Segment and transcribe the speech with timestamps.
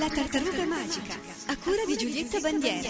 [0.00, 1.14] La tartaruga magica,
[1.48, 2.88] a cura di Giulietta Bandiera.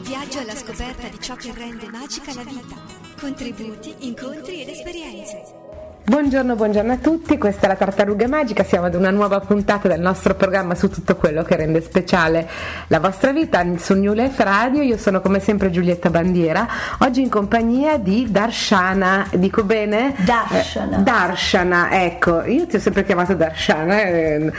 [0.00, 2.74] Viaggio alla scoperta di ciò che rende magica la vita.
[3.16, 5.61] Contributi, incontri ed esperienze.
[6.04, 10.00] Buongiorno, buongiorno a tutti, questa è la Tartaruga Magica, siamo ad una nuova puntata del
[10.00, 12.48] nostro programma su tutto quello che rende speciale
[12.88, 16.66] la vostra vita su New Life Radio, io sono come sempre Giulietta Bandiera,
[16.98, 20.14] oggi in compagnia di Darshana, dico bene?
[20.18, 20.98] Darshana.
[20.98, 24.52] Eh, Darshana, ecco, io ti ho sempre chiamato Darshana, eh,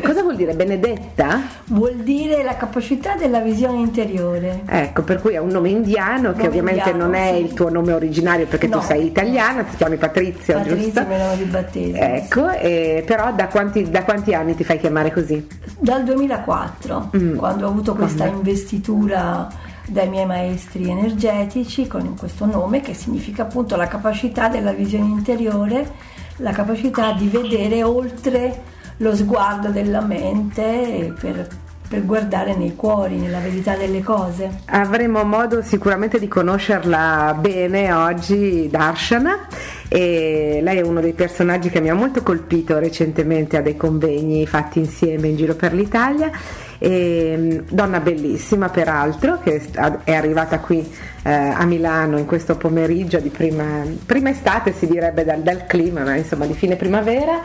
[0.00, 1.40] cosa vuol dire Benedetta?
[1.66, 4.60] Vuol dire la capacità della visione interiore.
[4.66, 7.42] Ecco, per cui è un nome indiano che Nome ovviamente indiano, non è sì.
[7.42, 8.82] il tuo nome originario perché tu No.
[8.82, 10.82] sei italiana, ti chiami Patrizia, Patrizia giusto?
[10.90, 11.96] Battesimo.
[11.98, 15.46] Ecco, e però da quanti, da quanti anni ti fai chiamare così?
[15.78, 17.36] Dal 2004, Mm.
[17.36, 18.36] quando ho avuto questa Quando?
[18.38, 19.48] investitura
[19.86, 25.90] dai miei maestri energetici con questo nome che significa appunto la capacità della visione interiore,
[26.38, 28.62] la capacità di vedere oltre
[28.98, 31.46] lo sguardo della mente per,
[31.86, 34.60] per guardare nei cuori, nella verità delle cose.
[34.66, 39.46] Avremo modo sicuramente di conoscerla bene oggi, Darshana,
[39.88, 44.46] e lei è uno dei personaggi che mi ha molto colpito recentemente a dei convegni
[44.46, 46.30] fatti insieme in giro per l'Italia.
[46.78, 49.62] E, mm, donna bellissima peraltro che
[50.04, 50.86] è arrivata qui
[51.24, 56.02] eh, a Milano in questo pomeriggio di prima, prima estate si direbbe dal, dal clima
[56.02, 57.42] ma insomma di fine primavera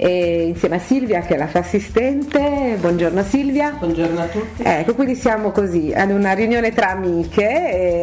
[0.00, 4.62] e insieme a Silvia che è la sua assistente buongiorno Silvia Buongiorno a tutti.
[4.62, 7.42] Ecco, quindi siamo così ad una riunione tra amiche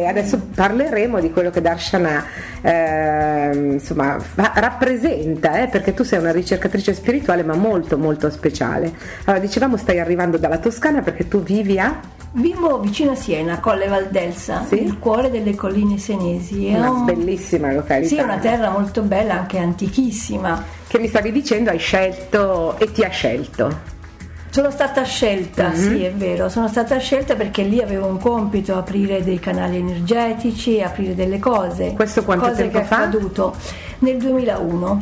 [0.02, 2.24] e adesso parleremo di quello che Darshana
[2.60, 8.92] ehm, insomma, rappresenta, eh, perché tu sei una ricercatrice spirituale ma molto molto speciale.
[9.24, 11.98] Allora, dicevamo stai arrivando dalla Toscana perché tu vivi a
[12.32, 14.82] Vivo vicino a Siena, Colle Valdelsa, Sì.
[14.82, 16.66] nel cuore delle colline senesi.
[16.68, 18.08] È una un- bellissima località.
[18.08, 20.62] Sì, è una terra molto bella, anche antichissima.
[20.86, 23.94] Che mi stavi dicendo hai scelto e ti ha scelto.
[24.50, 25.74] Sono stata scelta, Mhm.
[25.74, 30.80] sì è vero, sono stata scelta perché lì avevo un compito, aprire dei canali energetici,
[30.80, 31.92] aprire delle cose.
[31.94, 32.96] Questo quanto cose tempo che è fa?
[32.96, 33.54] accaduto
[33.98, 34.98] nel 2001.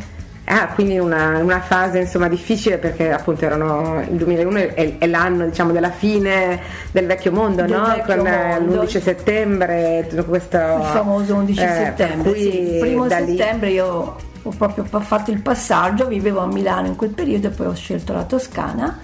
[0.46, 5.46] Ah, quindi una, una fase insomma difficile perché appunto erano il 2001 è, è l'anno
[5.46, 6.60] diciamo della fine
[6.92, 7.86] del vecchio mondo, Del no?
[7.86, 8.82] vecchio Con eh, mondo.
[8.82, 12.30] l'11 settembre, tutto questo Il famoso 11 eh, settembre.
[12.30, 12.60] cui sì.
[12.74, 16.96] Il primo da lì- settembre io ho proprio fatto il passaggio, vivevo a Milano in
[16.96, 18.98] quel periodo e poi ho scelto la Toscana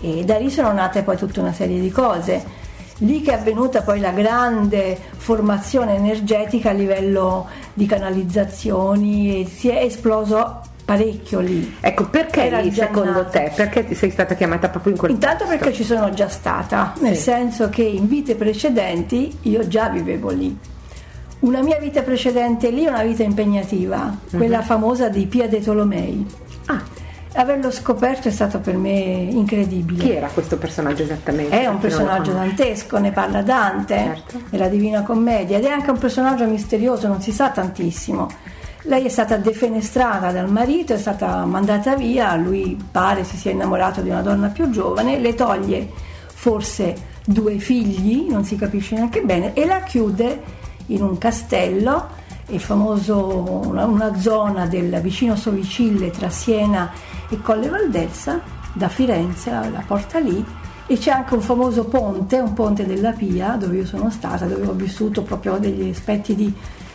[0.00, 2.42] e da lì sono nate poi tutta una serie di cose.
[3.02, 9.68] Lì che è avvenuta poi la grande formazione energetica a livello di canalizzazioni e si
[9.68, 10.62] è esploso
[10.92, 11.76] parecchio lì.
[11.80, 13.24] Ecco, perché Era lì secondo nata.
[13.40, 13.52] te?
[13.54, 15.58] Perché sei stata chiamata proprio in quel Intanto posto?
[15.58, 17.20] perché ci sono già stata, nel Sì.
[17.24, 20.56] senso che in vite precedenti io già vivevo lì.
[21.40, 26.26] Una mia vita precedente lì è una vita impegnativa, quella famosa di Pia dei Tolomei.
[26.66, 26.82] Ah,
[27.34, 30.02] Averlo scoperto è stato per me incredibile.
[30.02, 31.60] chi era questo personaggio esattamente?
[31.60, 34.40] È un personaggio dantesco, ne parla Dante Certo.
[34.48, 38.28] nella Divina Commedia ed è anche un personaggio misterioso, non si sa tantissimo.
[38.88, 44.00] Lei è stata defenestrata dal marito, è stata mandata via, lui pare si sia innamorato
[44.00, 45.90] di una donna più giovane, le toglie
[46.26, 50.42] forse due figli, non si capisce neanche bene, e la chiude
[50.86, 52.08] in un castello,
[52.46, 56.90] il famoso, una, una zona del vicino Sovicille tra Siena
[57.28, 58.40] e Colle Valdelsa,
[58.72, 60.42] da Firenze, la, la porta lì,
[60.86, 64.66] e c'è anche un famoso ponte, un ponte della Pia, dove io sono stata, dove
[64.66, 66.50] ho vissuto proprio degli aspetti di,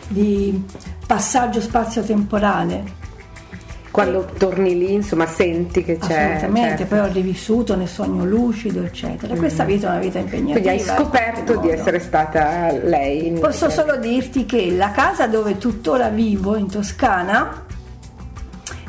[0.08, 0.62] di
[1.06, 3.02] passaggio spazio-temporale.
[3.90, 6.32] Quando torni lì, insomma, senti che c'è.
[6.34, 6.96] Assolutamente, certo.
[6.96, 9.36] poi ho rivissuto nel sogno lucido, eccetera.
[9.36, 10.52] Questa vita è una vita impegnativa.
[10.52, 13.32] Quindi hai scoperto di essere stata lei.
[13.38, 17.62] Posso solo dirti che la casa dove tuttora vivo in Toscana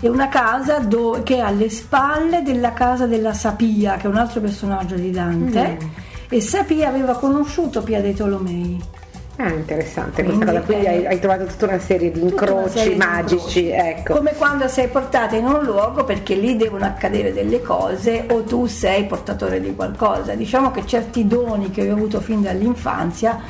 [0.02, 4.18] è una casa do- che è alle spalle della casa della Sapia, che è un
[4.18, 5.88] altro personaggio di Dante, Mm.
[6.30, 8.82] e Sapia aveva conosciuto Pia dei Tolomei.
[9.38, 10.74] Ah, interessante Quindi, questa cosa.
[10.74, 13.70] Quindi hai, hai trovato tutta una serie di incroci serie di magici, incroci.
[13.70, 14.14] ecco.
[14.14, 18.66] Come quando sei portata in un luogo perché lì devono accadere delle cose o tu
[18.66, 20.36] sei portatore di qualcosa.
[20.36, 23.42] Diciamo che certi doni che ho avuto fin dall'infanzia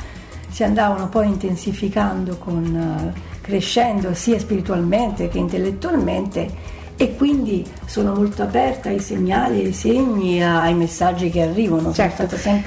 [0.48, 8.42] si andavano poi intensificando con, eh, crescendo sia spiritualmente che intellettualmente e quindi sono molto
[8.42, 11.92] aperta ai segnali, ai segni, ai messaggi che arrivano.
[11.92, 12.26] Certo,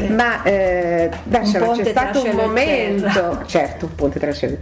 [0.10, 3.44] ma eh, ponte c'è stato un momento, terra.
[3.48, 4.58] certo, un ponte tra cielo.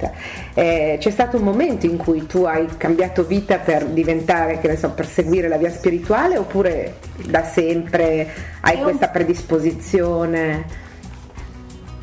[0.54, 4.78] Eh, c'è stato un momento in cui tu hai cambiato vita per diventare, che ne
[4.78, 8.30] so, per seguire la via spirituale oppure da sempre
[8.62, 10.86] hai È un- questa predisposizione?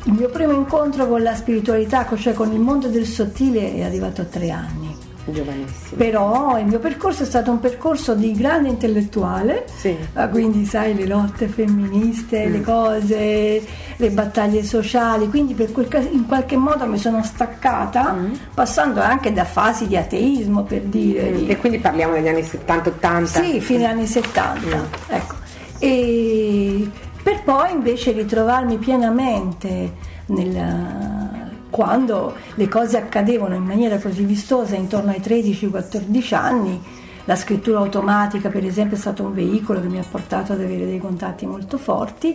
[0.03, 4.21] Il mio primo incontro con la spiritualità, cioè con il mondo del sottile, è arrivato
[4.21, 4.94] a tre anni.
[5.27, 5.97] Giovanissimo.
[5.97, 9.95] Però il mio percorso è stato un percorso di grande intellettuale, Sì.
[10.13, 13.63] Ah, quindi sai le lotte femministe, le cose,
[13.95, 18.15] le battaglie sociali, quindi per quel in qualche modo mi sono staccata,
[18.53, 21.31] passando anche da fasi di ateismo per dire.
[21.31, 23.41] di- E quindi parliamo degli anni 70-80.
[23.41, 24.77] sì, fine anni 70.
[25.07, 25.35] Ecco.
[25.79, 26.87] E
[27.23, 29.91] per poi invece ritrovarmi pienamente
[30.27, 31.43] nel-
[31.75, 36.81] quando le cose accadevano in maniera così vistosa intorno ai 13-14 anni.
[37.25, 40.85] La scrittura automatica, per esempio, è stato un veicolo che mi ha portato ad avere
[40.85, 42.33] dei contatti molto forti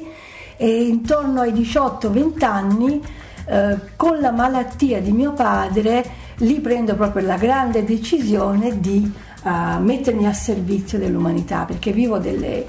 [0.59, 3.03] e intorno ai 18-20 anni,
[3.47, 6.05] eh, con la malattia di mio padre,
[6.41, 9.11] lì prendo proprio la grande decisione di
[9.43, 12.67] eh, mettermi a servizio dell'umanità, perché vivo delle-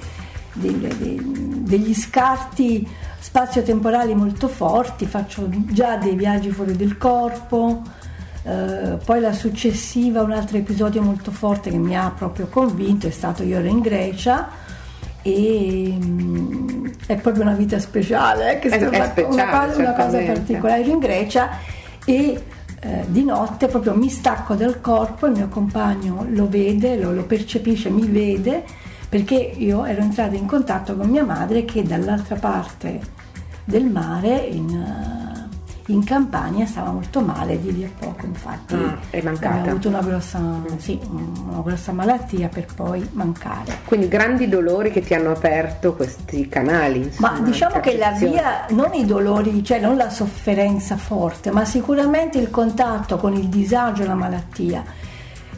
[0.54, 2.88] delle- de- degli scarti
[3.22, 7.84] spazio-temporali molto forti, faccio già dei viaggi fuori del corpo,
[8.44, 13.12] eh, poi la successiva, un altro episodio molto forte che mi ha proprio convinto è
[13.12, 14.50] stato io ero in Grecia
[15.22, 19.94] e mm, è proprio una vita speciale, eh, che È- è una, speciale, cosa, una
[19.94, 20.82] cosa particolare.
[20.82, 21.50] Ero in Grecia
[22.04, 22.44] e
[22.80, 27.24] eh, di notte proprio mi stacco dal corpo, il mio compagno lo vede, lo, lo
[27.26, 28.64] percepisce, mi vede
[29.12, 32.98] perché io ero entrata in contatto con mia madre che dall'altra parte
[33.66, 38.98] del mare in, eh, in Campania stava molto male di lì a poco infatti Ah,
[39.10, 39.56] è mancata.
[39.56, 40.40] aveva avuto una grossa,
[40.78, 43.80] sì, una grossa malattia per poi mancare.
[43.84, 47.00] Quindi grandi dolori che ti hanno aperto questi canali.
[47.04, 51.66] Insomma, Ma diciamo che la via, non i dolori, cioè non la sofferenza forte, ma
[51.66, 54.84] sicuramente il contatto con il disagio e la malattia.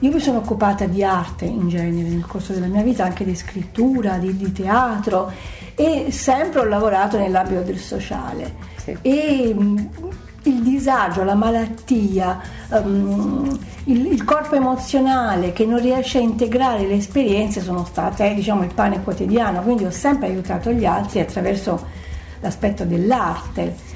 [0.04, 3.34] Io mi sono occupata di arte in genere nel corso della mia vita, anche di
[3.36, 5.32] scrittura, di, di teatro
[5.76, 8.54] e sempre ho lavorato nell'ambito del sociale.
[8.76, 8.98] Sì.
[9.02, 9.90] E mh,
[10.44, 12.38] il disagio, la malattia,
[12.70, 18.64] ehm, il, il corpo emozionale che non riesce a integrare le esperienze sono state diciamo,
[18.64, 21.82] il pane quotidiano, quindi ho sempre aiutato gli altri attraverso
[22.42, 23.93] l'aspetto dell'arte.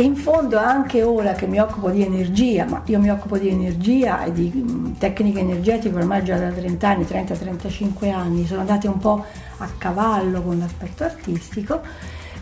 [0.00, 3.50] E in fondo anche ora che mi occupo di energia, ma io mi occupo di
[3.50, 8.88] energia e di mh, tecniche energetiche ormai già da 30 anni, 30-35 anni, sono andate
[8.88, 9.22] un po'
[9.58, 11.82] a cavallo con l'aspetto artistico,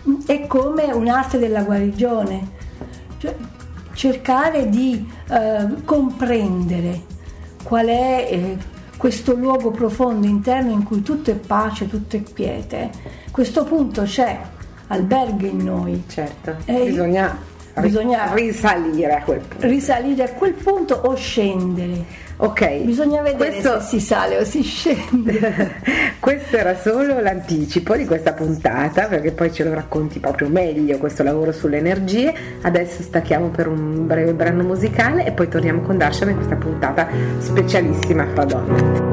[0.02, 2.48] mh, è come un'arte della guarigione,
[3.18, 3.34] cioè
[3.92, 7.02] cercare di eh, comprendere
[7.64, 8.56] qual è eh,
[8.96, 12.92] questo luogo profondo interno in cui tutto è pace, tutto è quiete.
[13.32, 14.38] Questo punto c'è,
[14.88, 16.02] alberga in noi.
[16.08, 17.36] Certo, Eh, bisogna,
[17.80, 19.66] bisogna- risalire a quel punto.
[19.66, 22.26] Risalire a quel punto o scendere.
[22.40, 25.74] Ok, Bisogna vedere questo, se si sale o si scende.
[26.20, 31.24] questo era solo l'anticipo di questa puntata perché poi ce lo racconti proprio meglio questo
[31.24, 32.32] lavoro sulle energie.
[32.62, 37.08] Adesso stacchiamo per un breve brano musicale e poi torniamo con Darshan in questa puntata
[37.38, 39.07] specialissima fra donne.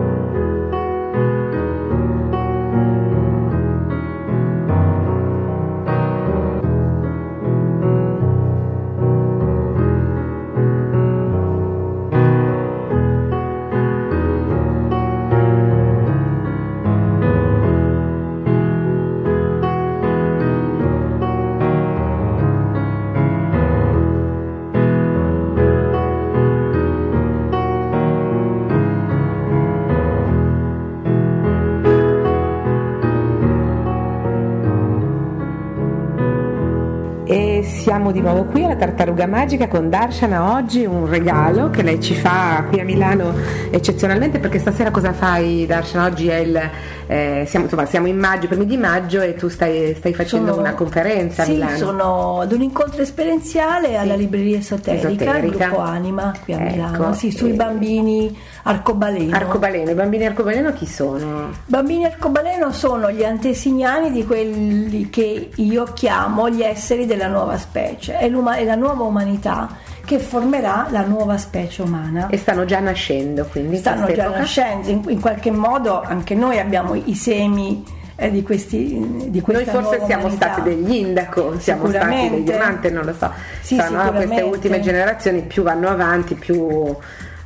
[37.96, 42.14] Siamo di nuovo qui alla Tartaruga Magica con Darshana oggi un regalo che lei ci
[42.14, 43.32] fa qui a Milano
[43.72, 46.06] eccezionalmente perché stasera cosa fai Darshana?
[46.08, 46.70] Oggi è il,
[47.08, 50.60] eh, siamo, insomma, siamo in maggio, primi di maggio e tu stai, stai facendo Sono-
[50.62, 51.78] una conferenza a sì, Milano.
[51.78, 55.68] sono ad un incontro esperienziale alla libreria esoterica, Esoterica.
[55.68, 59.36] gruppo Anima qui a Ecco, Milano, sì, sui e- bambini arcobaleno.
[59.36, 61.52] Arcobaleno, i bambini arcobaleno chi sono?
[61.66, 68.18] Bambini arcobaleno sono gli antesignani di quelli che io chiamo gli esseri della nuova specie,
[68.18, 69.70] è, è la nuova umanità
[70.04, 72.28] che formerà la nuova specie umana.
[72.28, 76.60] E stanno già nascendo quindi in Stanno già nascendo, in, in qualche modo anche noi
[76.60, 77.84] abbiamo i semi
[78.16, 80.54] eh, di, questi, di Noi forse siamo umanità.
[80.54, 82.44] stati degli indaco, siamo stati Sicuramente.
[82.44, 83.32] diamanti, non lo so.
[83.62, 86.96] Sì, Sono queste ultime generazioni più vanno avanti, più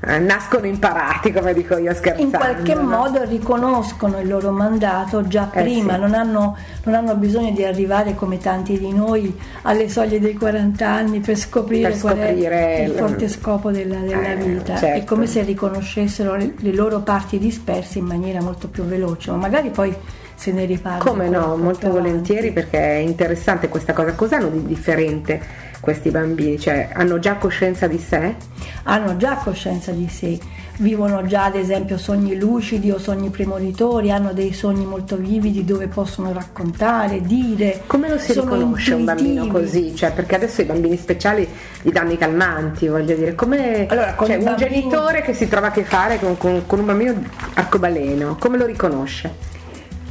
[0.02, 2.22] nascono imparati, come dico io scherzando.
[2.22, 2.84] in qualche no?
[2.84, 6.00] modo riconoscono il loro mandato già Eh, prima, sì.
[6.00, 10.88] non, hanno, non hanno bisogno di arrivare come tanti di noi alle soglie dei 40
[10.88, 14.78] anni per scoprire, Per qual scoprire è il forte scopo della, della Eh, vita.
[14.78, 15.00] certo.
[15.00, 19.38] È come se riconoscessero le, le loro parti disperse in maniera molto più veloce, ma
[19.38, 19.94] magari poi
[20.34, 21.00] se ne riparli.
[21.02, 22.08] Come no, molto avanti.
[22.08, 24.14] volentieri perché è interessante questa cosa.
[24.14, 26.60] Cos'hanno di differente questi bambini?
[26.60, 28.36] Cioè, hanno già coscienza di sé?
[28.84, 30.40] hanno già coscienza di sé,
[30.78, 35.88] vivono già ad esempio sogni lucidi o sogni premonitori, hanno dei sogni molto vividi dove
[35.88, 37.82] possono raccontare, dire.
[37.86, 39.52] Come lo si riconosce un bambino intuitivi.
[39.90, 39.96] così?
[39.96, 41.48] Cioè, perché adesso i bambini speciali
[41.84, 45.68] gli danno i calmanti, voglio dire, come Allora, cioè, un bambini- genitore che si trova
[45.68, 47.14] a che fare con, con- con un bambino
[47.54, 49.58] arcobaleno, come lo riconosce?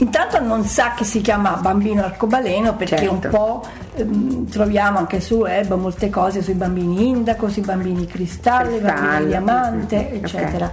[0.01, 3.13] Intanto non sa che si chiama bambino arcobaleno perché Certo.
[3.13, 3.65] un po'
[3.97, 8.97] ehm, troviamo anche su web molte cose sui bambini indaco, sui bambini cristallo, i bambini
[9.01, 10.73] Cristallo, diamante, mm, mm, eccetera.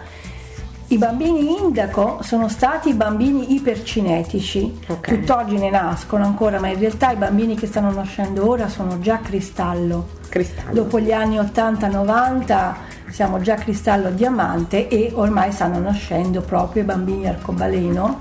[0.88, 5.08] I bambini indaco sono stati bambini ipercinetici, Ok.
[5.08, 9.18] tutt'oggi ne nascono ancora, ma in realtà i bambini che stanno nascendo ora sono già
[9.20, 10.10] cristallo.
[10.30, 10.74] Cristallo.
[10.74, 12.74] Dopo gli anni 80-90
[13.10, 18.20] siamo già cristallo diamante e ormai stanno nascendo proprio i bambini arcobaleno,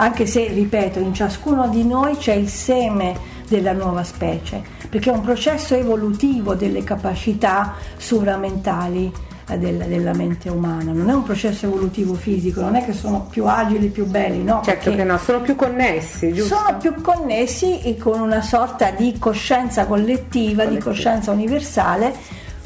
[0.00, 3.16] anche se, ripeto, in ciascuno di noi c'è il seme
[3.48, 9.10] della nuova specie, perché è un processo evolutivo delle capacità sovramentali
[9.50, 13.26] eh, del- della mente umana, non è un processo evolutivo fisico, non è che sono
[13.30, 14.60] più agili, più belli, no?
[14.62, 16.54] Certo che no, sono più connessi, giusto?
[16.56, 20.84] sono più connessi e con una sorta di coscienza collettiva, di Collettiva.
[20.90, 22.14] coscienza universale.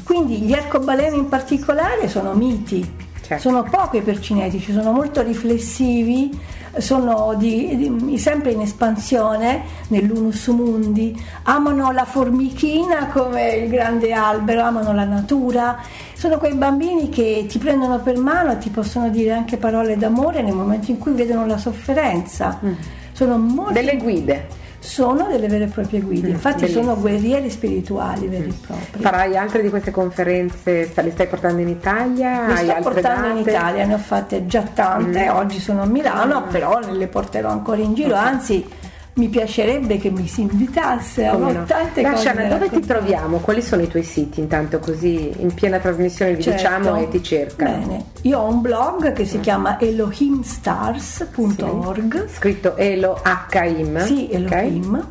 [0.03, 2.85] Quindi gli arcobaleni in particolare sono miti,
[3.25, 3.41] Certo.
[3.49, 6.37] sono poco ipercinetici, sono molto riflessivi,
[6.77, 14.61] sono di- di- sempre in espansione nell'unus mundi, amano la formichina come il grande albero,
[14.63, 15.77] amano la natura.
[16.13, 20.41] Sono quei bambini che ti prendono per mano e ti possono dire anche parole d'amore
[20.41, 22.59] nel momento in cui vedono la sofferenza.
[23.11, 23.73] Sono molto Mm.
[23.73, 24.47] Delle guide.
[24.83, 26.95] Sono delle vere e proprie guide, Mm, infatti sono bellissimo.
[27.01, 29.01] guerrieri spirituali veri e propri.
[29.01, 30.91] Farai altre di queste conferenze?
[30.93, 32.47] Le stai portando in Italia?
[32.47, 33.49] Le sto portando in date?
[33.49, 35.35] Italia, ne ho fatte già tante, Mm.
[35.35, 38.65] oggi sono a Milano, però le porterò ancora in giro, anzi
[39.15, 41.65] mi piacerebbe che mi si invitasse, ho no?
[41.65, 43.37] tante cose Lasciana, dove ti troviamo?
[43.37, 44.39] Quali sono i tuoi siti?
[44.39, 46.57] Intanto così in piena trasmissione vi Certo.
[46.57, 47.77] diciamo e ti cercano.
[47.77, 54.03] Bene, io ho un blog che si chiama elohimstars.org, Scritto Elo H-im.
[54.05, 54.29] sì?
[54.31, 55.05] Elohim,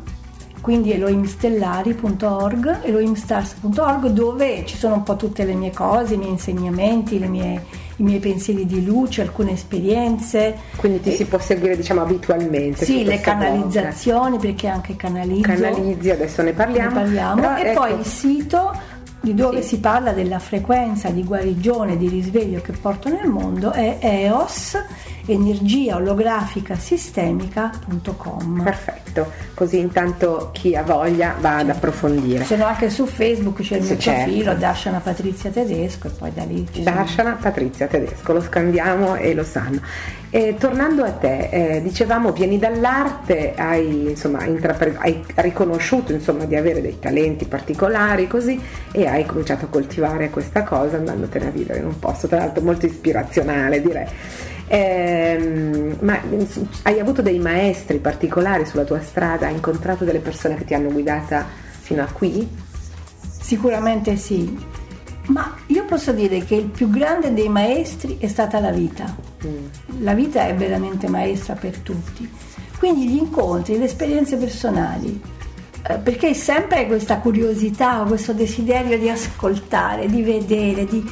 [0.61, 7.19] quindi elohimstellari.org, elohimstars.org dove ci sono un po' tutte le mie cose, i miei insegnamenti,
[7.19, 7.63] le mie-
[7.97, 10.55] i miei pensieri di luce, alcune esperienze.
[10.77, 12.85] Quindi ti si può seguire diciamo abitualmente.
[12.85, 15.41] Sì, le canalizzazioni perché anche canalizzo.
[15.41, 16.89] Canalizzi, adesso ne parliamo.
[16.89, 17.41] Ne parliamo.
[17.41, 18.71] Però, e ecco, poi il sito
[19.23, 19.69] di dove Sì.
[19.69, 24.77] si parla della frequenza di guarigione, di risveglio che porto nel mondo è EOS,
[25.27, 28.63] energia olografica sistemica.com.
[28.63, 32.43] Perfetto, così intanto chi ha voglia va ad approfondire.
[32.43, 34.23] Sono anche su Facebook, c'è il mio certo.
[34.23, 39.33] profilo, Dasciana Patrizia Tedesco e poi da lì ci sono- Patrizia Tedesco, lo scandiamo e
[39.33, 39.79] lo sanno.
[40.35, 46.55] E tornando a te, eh, dicevamo vieni dall'arte, hai, insomma, intrapre- hai riconosciuto insomma, di
[46.55, 48.59] avere dei talenti particolari così
[48.91, 52.63] e hai cominciato a coltivare questa cosa andandotene a vivere in un posto, tra l'altro
[52.63, 54.07] molto ispirazionale direi.
[54.65, 56.19] Ehm, ma
[56.81, 59.45] hai avuto dei maestri particolari sulla tua strada?
[59.45, 61.45] Hai incontrato delle persone che ti hanno guidata
[61.79, 62.49] fino a qui?
[63.39, 64.57] Sicuramente sì,
[65.27, 69.15] ma io posso dire che il più grande dei maestri è stata la vita.
[69.99, 72.29] La vita è veramente maestra per tutti.
[72.77, 75.21] Quindi gli incontri, le esperienze personali,
[75.87, 81.09] eh, perché sempre hai questa curiosità, questo desiderio di ascoltare, di vedere, di,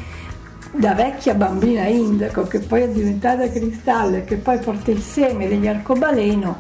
[0.73, 5.47] da vecchia bambina indaco che poi è diventata cristallo e che poi porta il seme
[5.47, 6.59] degli arcobaleno,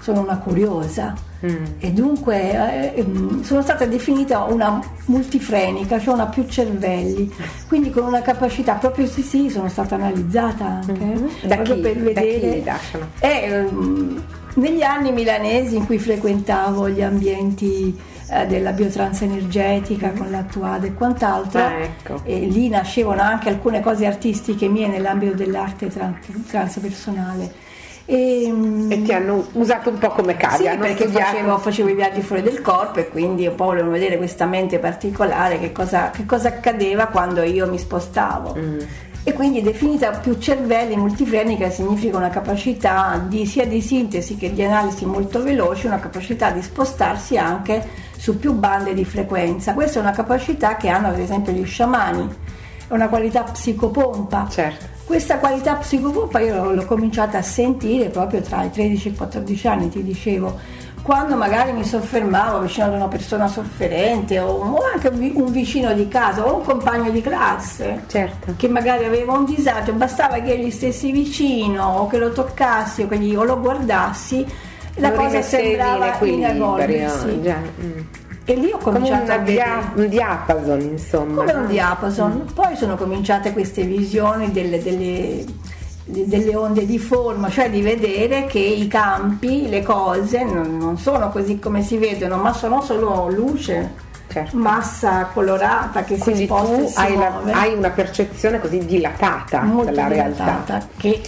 [0.00, 6.44] sono una curiosa e dunque eh, ehm, sono stata definita una multifrenica, cioè una più
[6.48, 7.32] cervelli,
[7.68, 11.28] quindi con una capacità proprio sì sì, sono stata analizzata anche Mhm.
[11.44, 11.80] Da proprio chi?
[11.80, 13.08] per Da vedere chi, Darsana?
[13.20, 14.22] Eh, ehm,
[14.54, 17.96] negli anni milanesi in cui frequentavo gli ambienti
[18.30, 22.20] eh, della biotransenergetica con l'attuale e quant'altro Ah, ecco.
[22.24, 26.18] e lì nascevano anche alcune cose artistiche mie nell'ambito dell'arte tran-
[26.48, 27.66] transpersonale
[28.10, 31.94] e, mm, E ti hanno usato un po' come cavia, sì, perché facevo, facevo i
[31.94, 36.08] viaggi fuori del corpo e quindi un po' volevano vedere questa mente particolare, che cosa,
[36.08, 38.56] che cosa accadeva quando io mi spostavo.
[38.58, 38.78] Mm.
[39.24, 44.64] E quindi definita più cervelli multifrenica significa una capacità di, sia di sintesi che di
[44.64, 47.86] analisi molto veloce, una capacità di spostarsi anche
[48.16, 49.74] su più bande di frequenza.
[49.74, 52.26] Questa è una capacità che hanno ad esempio gli sciamani,
[52.88, 54.46] è una qualità psicopompa.
[54.48, 54.96] Certo.
[55.08, 59.66] Questa qualità psicopompa io l'ho, cominciata a sentire proprio tra i 13 e i 14
[59.66, 60.54] anni, ti dicevo,
[61.00, 65.50] quando magari mi soffermavo vicino ad una persona sofferente o, o anche un vi- un
[65.50, 68.52] vicino di casa o un compagno di classe Certo.
[68.58, 73.08] che magari aveva un disagio, bastava che gli stessi vicino o che lo toccassi o,
[73.08, 74.44] che gli- o lo guardassi,
[74.96, 77.08] la cosa sembrava in equilibrio.
[77.18, 77.40] Sì.
[77.80, 77.98] Mm.
[78.50, 81.34] E lì ho cominciato come a vedere dia- un diapason, insomma.
[81.34, 82.44] come un diapason.
[82.48, 82.52] Mm.
[82.54, 85.44] Poi sono cominciate queste visioni delle, delle-
[86.04, 91.28] delle onde di forma, cioè di vedere che i campi, le cose non, non sono
[91.28, 94.56] così come si vedono, ma sono solo luce, Certo.
[94.56, 99.90] massa colorata che Quindi si sposta tu hai, la- hai una percezione così dilatata molto
[99.90, 100.42] della realtà.
[100.44, 101.20] dilatata, che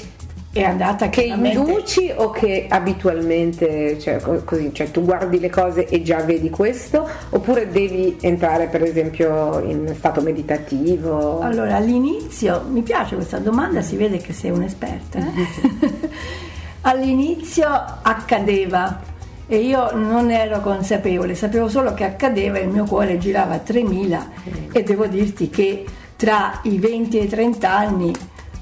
[0.53, 5.87] è andata Che induci o che abitualmente, cioè, co- così, cioè tu guardi le cose
[5.87, 11.39] e già vedi questo, oppure devi entrare per esempio in stato meditativo?
[11.41, 15.19] Allora, all'inizio, mi piace questa domanda, si vede che sei un'esperta.
[15.19, 16.09] eh?
[16.83, 17.69] all'inizio
[18.03, 19.01] accadeva
[19.47, 23.59] e io non ero consapevole, sapevo solo che accadeva e il mio cuore girava a
[23.59, 24.31] 3000
[24.73, 25.85] e devo dirti che
[26.17, 28.13] tra i 20 e i 30 anni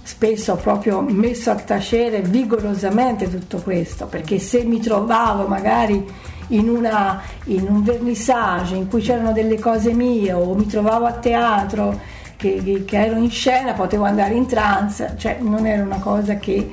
[0.08, 6.02] spesso ho proprio messo a tacere vigorosamente tutto questo, perché se mi trovavo magari
[6.48, 11.12] in, una- in un vernissage in cui c'erano delle cose mie o mi trovavo a
[11.12, 12.00] teatro
[12.36, 16.36] che, che- che ero in scena, potevo andare in trance, cioè non era una cosa
[16.36, 16.70] che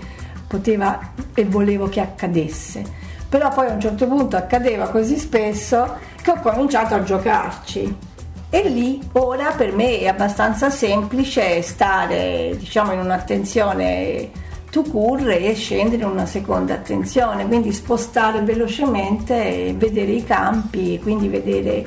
[0.48, 2.84] poteva e volevo che accadesse.
[3.28, 7.98] Però poi a un certo punto accadeva così spesso che ho cominciato a giocarci.
[8.56, 14.30] E lì ora per me è abbastanza semplice stare diciamo in un'attenzione
[14.72, 20.98] to cure e scendere in una seconda attenzione, quindi spostare velocemente e vedere i campi
[21.04, 21.86] quindi vedere eh,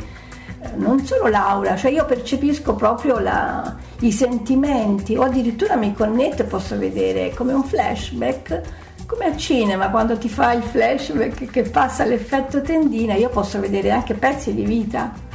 [0.77, 6.45] non solo l'aura, cioè io percepisco proprio la- i sentimenti o addirittura mi connetto e
[6.45, 8.61] posso vedere come un flashback,
[9.07, 13.91] come al cinema quando ti fa il flashback che passa l'effetto tendina, io posso vedere
[13.91, 15.28] anche pezzi di vita.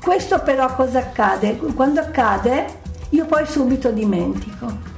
[0.00, 1.56] Questo però cosa accade?
[1.74, 2.64] Quando accade
[3.10, 4.96] io poi subito dimentico.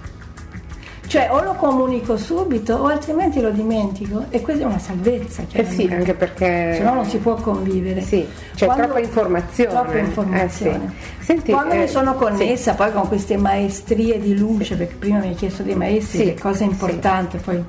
[1.07, 5.43] Cioè o lo comunico subito o altrimenti lo dimentico e questa è una salvezza.
[5.51, 6.75] Eh sì, anche perché...
[6.77, 8.01] Se no non si può convivere.
[8.01, 9.71] Sì, c'è Quando- troppa informazione.
[9.73, 10.93] Troppa Eh, informazione.
[11.19, 11.25] sì.
[11.25, 15.29] Senti, Quando eh, mi sono connessa poi con queste maestrie di luce, perché prima mi
[15.29, 17.61] hai chiesto dei maestri, Sì, che cosa importante, poi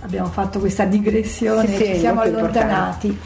[0.00, 3.16] abbiamo fatto questa digressione, Sì, sì, ci siamo allontanati.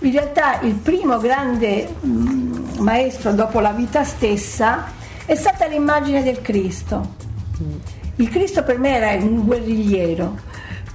[0.00, 4.84] In realtà il primo grande mm, maestro dopo la vita stessa
[5.24, 7.14] è stata l'immagine del Cristo.
[8.16, 10.38] Il Cristo per me era un guerrigliero,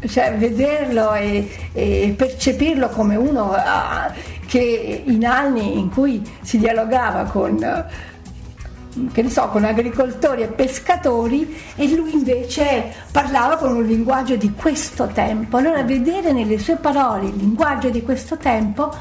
[0.08, 4.14] cioè vederlo e, e percepirlo come uno ah,
[4.46, 7.58] che in anni in cui si dialogava con,
[9.12, 14.52] che ne so, con agricoltori e pescatori e lui invece parlava con un linguaggio di
[14.54, 15.58] questo tempo.
[15.58, 18.94] Allora vedere nelle sue parole il linguaggio di questo tempo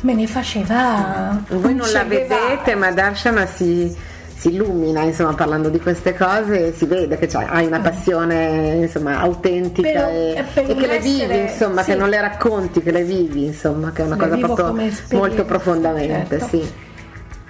[0.00, 1.42] me ne faceva...
[1.48, 3.94] Voi non la Che vedete, ma Darshana si,
[4.34, 9.18] si illumina, insomma, parlando di queste cose, si vede che c'hai- hai una passione, insomma,
[9.18, 11.98] autentica Per- e, per e che le vivi, insomma, che sì.
[11.98, 16.38] non le racconti, che le vivi, insomma, che è una Le cosa proprio molto profondamente,
[16.38, 16.56] certo.
[16.56, 16.84] sì.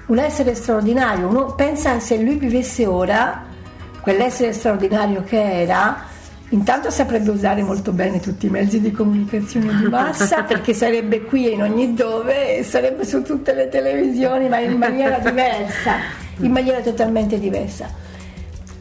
[0.07, 1.29] Un essere straordinario.
[1.29, 3.45] Uno pensa se lui vivesse ora,
[4.01, 6.05] quell'essere straordinario che era,
[6.51, 11.49] intanto saprebbe usare molto bene tutti i mezzi di comunicazione di massa perché sarebbe qui
[11.49, 15.95] e in ogni dove e sarebbe su tutte le televisioni ma in maniera diversa,
[16.39, 18.05] in maniera totalmente diversa.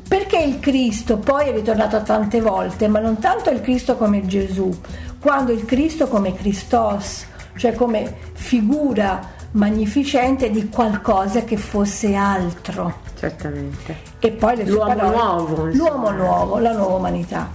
[0.07, 4.69] Perché il Cristo poi è ritornato tante volte, ma non tanto il Cristo come Gesù,
[5.19, 7.25] quando il Cristo come Christos,
[7.57, 12.93] cioè come figura magnificente di qualcosa che fosse altro.
[13.17, 13.97] Certamente.
[14.19, 15.89] E poi le L'uomo parole- nuovo, insomma.
[15.89, 17.49] L'uomo nuovo, la nuova umanità.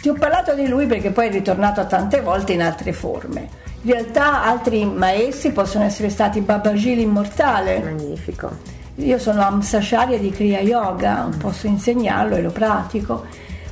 [0.00, 3.48] Ti ho parlato di lui perché poi è ritornato tante volte in altre forme.
[3.82, 8.50] In realtà altri maestri possono essere stati Babaji l'immortale, Magnifico.
[8.96, 13.24] io sono Amsacharya di Kriya Yoga, posso insegnarlo e lo pratico,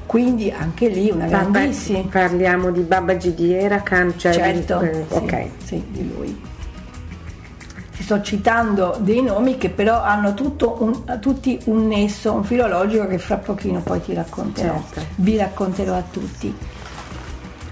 [0.07, 2.01] quindi anche lì una grandissima.
[2.11, 5.47] Parliamo di Babaji di Erakan, cioè di- Certo, eh, sì, ok.
[5.65, 6.41] sì, di lui.
[7.97, 13.07] Ti sto citando dei nomi che però hanno tutto un- tutti un nesso, un filologico
[13.07, 15.01] che fra pochino poi ti racconterò, Certo.
[15.17, 16.55] vi racconterò a tutti.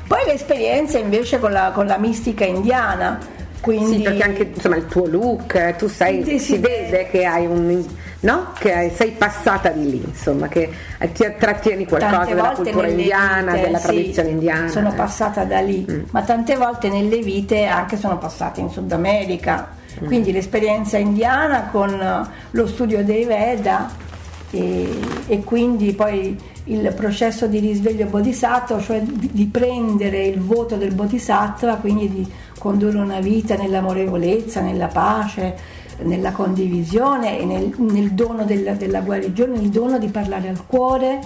[0.06, 3.18] Poi l'esperienza invece con la, con la mistica indiana,
[3.60, 6.58] quindi Sì, perché anche insomma il tuo look, eh, tu sei, Sì, si sì.
[6.58, 7.84] vede che hai un
[8.24, 8.52] no?
[8.58, 10.70] Che sei passata di lì, insomma, che
[11.12, 14.68] ti trattieni qualcosa tante della cultura indiana, vite, della sì, tradizione indiana.
[14.68, 19.82] Sono passata da lì, ma tante volte nelle vite anche sono passata in Sud America.
[20.04, 23.88] Quindi l'esperienza indiana con lo studio dei Veda
[24.50, 24.88] e,
[25.28, 31.76] e quindi poi il processo di risveglio bodhisattva, cioè di prendere il voto del bodhisattva,
[31.76, 35.54] quindi di condurre una vita nell'amorevolezza, nella pace,
[36.02, 41.20] nella condivisione e nel, nel dono della, della guarigione, il dono di parlare al cuore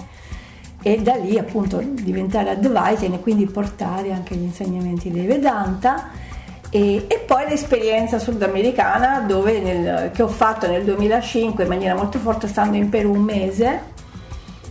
[0.81, 6.27] e da lì appunto diventare advisor e quindi portare anche gli insegnamenti dei Vedanta.
[6.71, 12.47] E, e poi l'esperienza sudamericana nel, che ho fatto nel 2005 in maniera molto forte
[12.47, 13.97] stando in Perù un mese.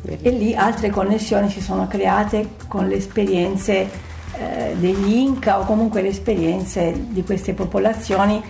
[0.02, 3.90] E lì altre connessioni si sono create con le esperienze
[4.38, 8.40] eh, degli Inca o comunque le esperienze di queste popolazioni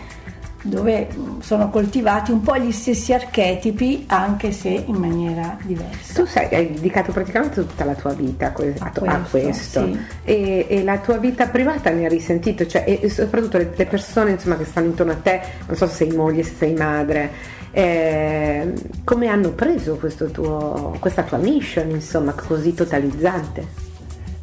[0.62, 1.08] dove
[1.40, 6.20] sono coltivati un po' gli stessi archetipi anche se in maniera diversa.
[6.20, 9.86] Tu sei, hai dedicato praticamente tutta la tua vita a, questo, a questo.
[9.86, 9.98] Sì.
[10.24, 14.32] E, e, la tua vita privata ne ha risentito, cioè, e soprattutto le, le persone
[14.32, 17.30] insomma, che stanno intorno a te, non so se sei moglie, se sei madre,
[17.70, 18.72] eh,
[19.04, 19.96] come hanno preso
[20.32, 23.86] tuo, questa tua mission insomma così totalizzante?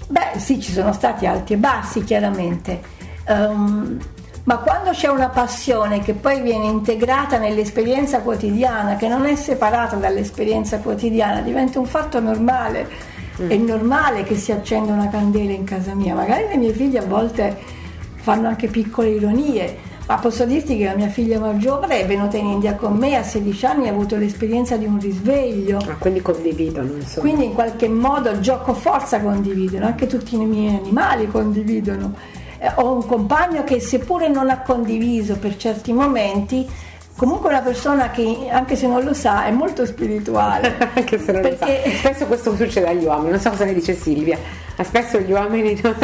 [0.08, 2.82] Beh sì, ci sono stati alti e bassi chiaramente.
[3.28, 3.98] Um,
[4.46, 9.96] ma quando c'è una passione che poi viene integrata nell'esperienza quotidiana, che non è separata
[9.96, 12.88] dall'esperienza quotidiana, diventa un fatto normale.
[13.42, 13.50] Mm.
[13.50, 17.06] È normale che si accenda una candela in casa mia, magari le mie figlie a
[17.06, 17.58] volte
[18.16, 19.78] fanno anche piccole ironie,
[20.08, 23.24] ma posso dirti che la mia figlia maggiore è venuta in India con me a
[23.24, 25.80] 16 anni e ha avuto l'esperienza di un risveglio.
[25.80, 27.28] Ah, quindi condividono, insomma.
[27.28, 32.44] Quindi in qualche modo gioco forza condividono, anche tutti i miei animali condividono
[32.76, 36.68] ho un compagno che seppure non ha condiviso per certi momenti,
[37.16, 40.76] comunque una persona che anche se non lo sa è molto spirituale.
[40.96, 41.82] anche se non perché...
[41.86, 41.98] lo sa.
[41.98, 44.38] Spesso questo succede agli uomini, non so cosa ne dice Silvia,
[44.84, 45.96] spesso gli uomini non,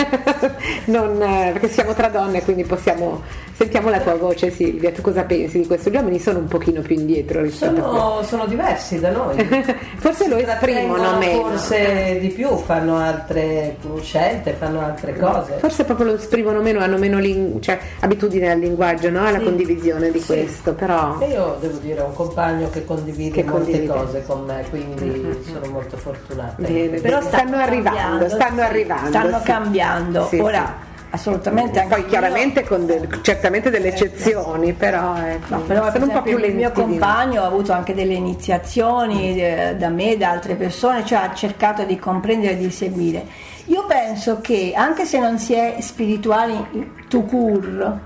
[0.85, 3.21] non, eh, perché siamo tra donne quindi possiamo
[3.61, 5.91] Sentiamo la tua voce Silvia, tu cosa pensi di questo?
[5.91, 9.37] Gli uomini sono un pochino più indietro rispetto sono, a sono diversi da noi.
[9.97, 11.43] forse lo esprimono meno.
[11.43, 15.57] Forse di più, fanno altre scelte, fanno altre cose.
[15.59, 19.23] Forse proprio lo esprimono meno, hanno meno ling- cioè, abitudine al linguaggio, no?
[19.27, 19.43] alla sì.
[19.43, 20.25] condivisione di sì.
[20.25, 20.73] questo.
[20.73, 21.19] Però...
[21.27, 23.93] Io devo dire, ho un compagno che condivide che molte condivide.
[23.93, 25.43] cose con me, quindi mm-hmm.
[25.43, 26.55] sono molto fortunata.
[26.57, 29.07] Bene, però stanno, stanno arrivando, stanno arrivando.
[29.07, 30.29] Stanno cambiando.
[30.39, 36.05] Ora assolutamente poi chiaramente io, con de, certamente delle eccezioni però, ecco, no, però sono
[36.05, 39.77] un po' più il mio compagno ha avuto anche delle iniziazioni mm.
[39.77, 43.25] da me da altre persone cioè ha cercato di comprendere e di seguire
[43.65, 47.99] io penso che anche se non si è spirituali to cure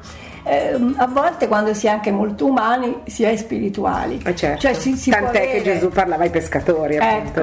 [0.48, 4.22] eh, a volte quando si è anche molto umani si è spirituali.
[4.24, 4.62] Eh certo.
[4.62, 6.98] cioè, si, si Tant'è avere, che Gesù parlava ai pescatori.
[6.98, 7.42] Ecco,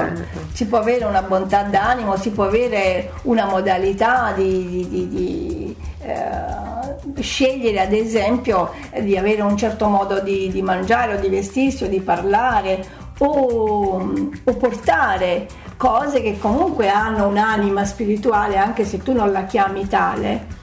[0.53, 7.23] si può avere una bontà d'animo, si può avere una modalità di, di, di eh,
[7.23, 11.89] scegliere ad esempio di avere un certo modo di, di mangiare o di vestirsi o
[11.89, 12.85] di parlare
[13.19, 14.13] o,
[14.45, 20.61] o portare cose che comunque hanno un'anima spirituale anche se tu non la chiami tale.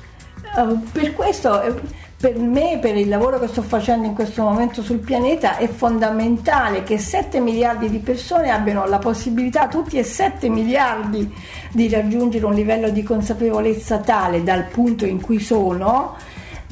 [0.56, 1.74] Uh, per questo eh,
[2.20, 6.84] per me, per il lavoro che sto facendo in questo momento sul pianeta, è fondamentale
[6.84, 11.34] che 7 miliardi di persone abbiano la possibilità, tutti e 7 miliardi,
[11.72, 16.18] di raggiungere un livello di consapevolezza tale dal punto in cui sono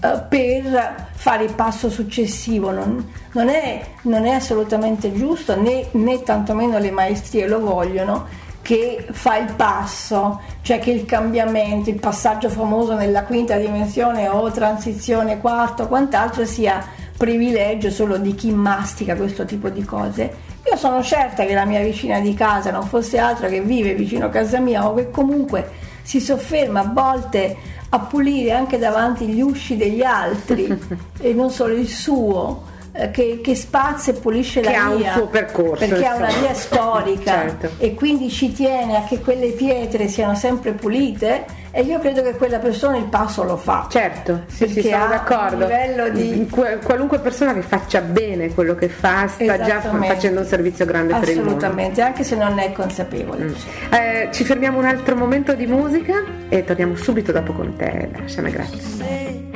[0.02, 2.72] eh, per fare il passo successivo.
[2.72, 9.06] Non, non, è, non è, assolutamente giusto, né, né tantomeno le maestrie lo vogliono che
[9.12, 15.40] fa il passo, cioè che il cambiamento, il passaggio famoso nella quinta dimensione o transizione
[15.40, 20.36] quarta o quant'altro sia privilegio solo di chi mastica questo tipo di cose.
[20.70, 24.26] Io sono certa che la mia vicina di casa non fosse altro che vive vicino
[24.26, 27.56] a casa mia o che comunque si sofferma a volte
[27.88, 30.68] a pulire anche davanti gli usci degli altri
[31.22, 32.64] e non solo il suo
[33.12, 35.14] che, che, spazia e pulisce che la via.
[35.14, 35.86] ha un suo percorso.
[35.88, 37.70] Perché ha una via storica certo.
[37.78, 42.34] e quindi ci tiene a che quelle pietre siano sempre pulite e io credo che
[42.34, 43.86] quella persona il passo lo fa.
[43.88, 45.68] Certo, sì, sì, sono d'accordo.
[46.12, 46.50] Di...
[46.84, 51.30] Qualunque persona che faccia bene quello che fa sta già facendo un servizio grande per
[51.30, 51.58] il mondo.
[51.58, 53.44] Assolutamente, anche se non è consapevole.
[53.44, 53.54] Mm.
[53.94, 58.50] Eh, ci fermiamo un altro momento di musica e torniamo subito dopo con te, Lasciame
[58.50, 59.48] grazie.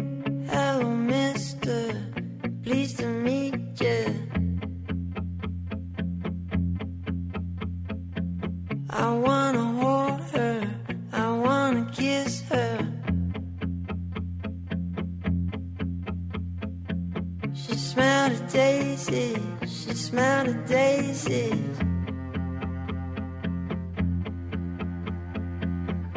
[18.51, 19.37] daisies.
[19.61, 21.77] She smelled of daisies.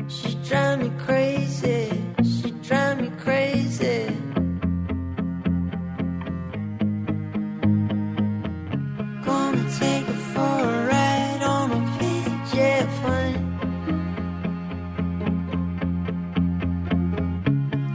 [0.09, 1.91] She drive me crazy.
[2.23, 4.07] She drive me crazy.
[9.25, 11.83] Gonna take her for a ride on a.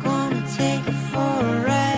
[0.04, 1.88] Gonna take her for a ride.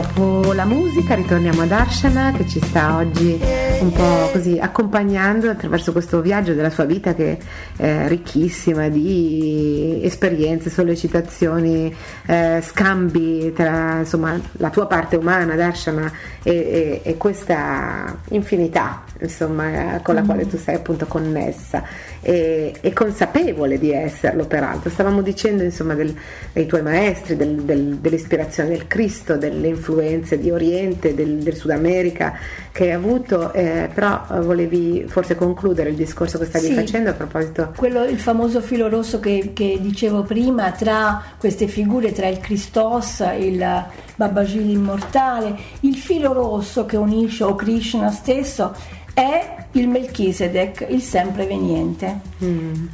[0.00, 3.36] Dopo la musica ritorniamo ad Arshana che ci sta oggi
[3.80, 7.36] un po' così accompagnando attraverso questo viaggio della sua vita che
[7.76, 11.92] è ricchissima di esperienze, sollecitazioni,
[12.26, 16.12] eh, scambi tra insomma la tua parte umana Darshana
[16.44, 21.82] e, e- e questa infinità insomma con la quale tu sei appunto connessa
[22.20, 24.90] e, e consapevole di esserlo peraltro.
[24.90, 26.14] Stavamo dicendo insomma del-
[26.52, 31.70] dei tuoi maestri, del- del- dell'ispirazione del Cristo, delle influenze di Oriente, del, del Sud
[31.70, 32.34] America
[32.72, 36.74] che hai avuto, eh, però eh, volevi forse concludere il discorso che stavi Sì.
[36.74, 42.12] facendo a proposito Quello, il famoso filo rosso che, che dicevo prima tra queste figure,
[42.12, 43.84] tra il Christos, il
[44.16, 48.74] Babagili immortale, il filo rosso che unisce o Krishna stesso
[49.20, 52.20] è il Melchisedec, il sempre veniente.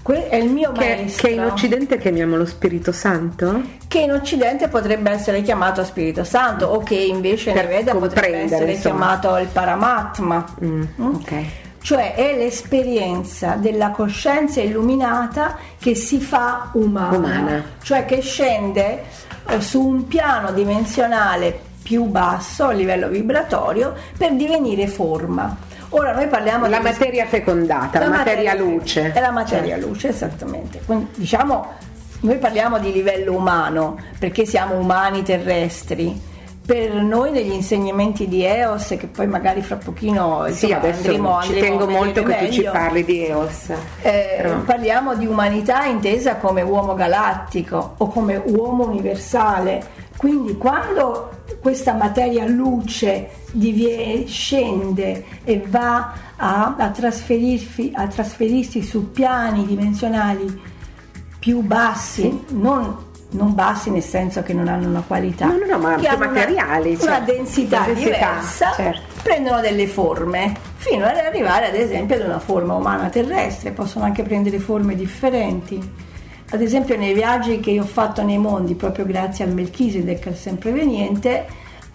[0.03, 0.75] Que- è il mio Mm.
[0.75, 1.29] che, maestro.
[1.29, 3.61] che in Occidente chiamiamo lo Spirito Santo?
[3.89, 8.39] che in Occidente potrebbe essere chiamato Spirito Santo o che invece Per nei Veda potrebbe
[8.39, 9.19] essere insomma.
[9.19, 10.45] chiamato il Paramatma.
[10.65, 11.15] Mm, Mm?
[11.15, 11.33] ok.
[11.83, 17.65] Cioè è l'esperienza della coscienza illuminata che si fa umana, Umana.
[17.83, 19.03] cioè che scende
[19.49, 25.55] eh, su un piano dimensionale più basso a livello vibratorio per divenire forma.
[25.97, 29.13] Ora noi parliamo La di materia fecondata, la, materia, luce.
[29.13, 30.81] È la materia luce, esattamente.
[30.85, 31.73] Quindi, diciamo,
[32.21, 36.33] noi parliamo di livello umano perché siamo umani terrestri.
[36.67, 41.43] Per noi negli insegnamenti di EOS, che poi magari fra pochino Sì, insomma, adesso andremo,
[41.43, 43.73] ci andremo tengo molto che tu ci meglio, parli di EOS.
[44.03, 49.93] eh, parliamo di umanità intesa come uomo galattico o come uomo universale.
[50.17, 59.11] Quindi quando questa materia luce divie- scende e va a, a trasferirsi, a trasferirsi su
[59.13, 60.61] piani dimensionali
[61.39, 62.95] più bassi, non,
[63.31, 66.27] non bassi nel senso che non hanno una qualità, No, no, no, ma che una-
[66.27, 69.03] materiali, una, cioè, densità, una densità, diversa, certo.
[69.23, 74.23] prendono delle forme fino ad arrivare ad esempio ad una forma umana terrestre, possono anche
[74.23, 75.81] prendere forme differenti.
[76.55, 80.37] Ad esempio nei viaggi che io ho fatto nei mondi, proprio grazie al Melchisedec, al
[80.37, 81.47] sempreveniente,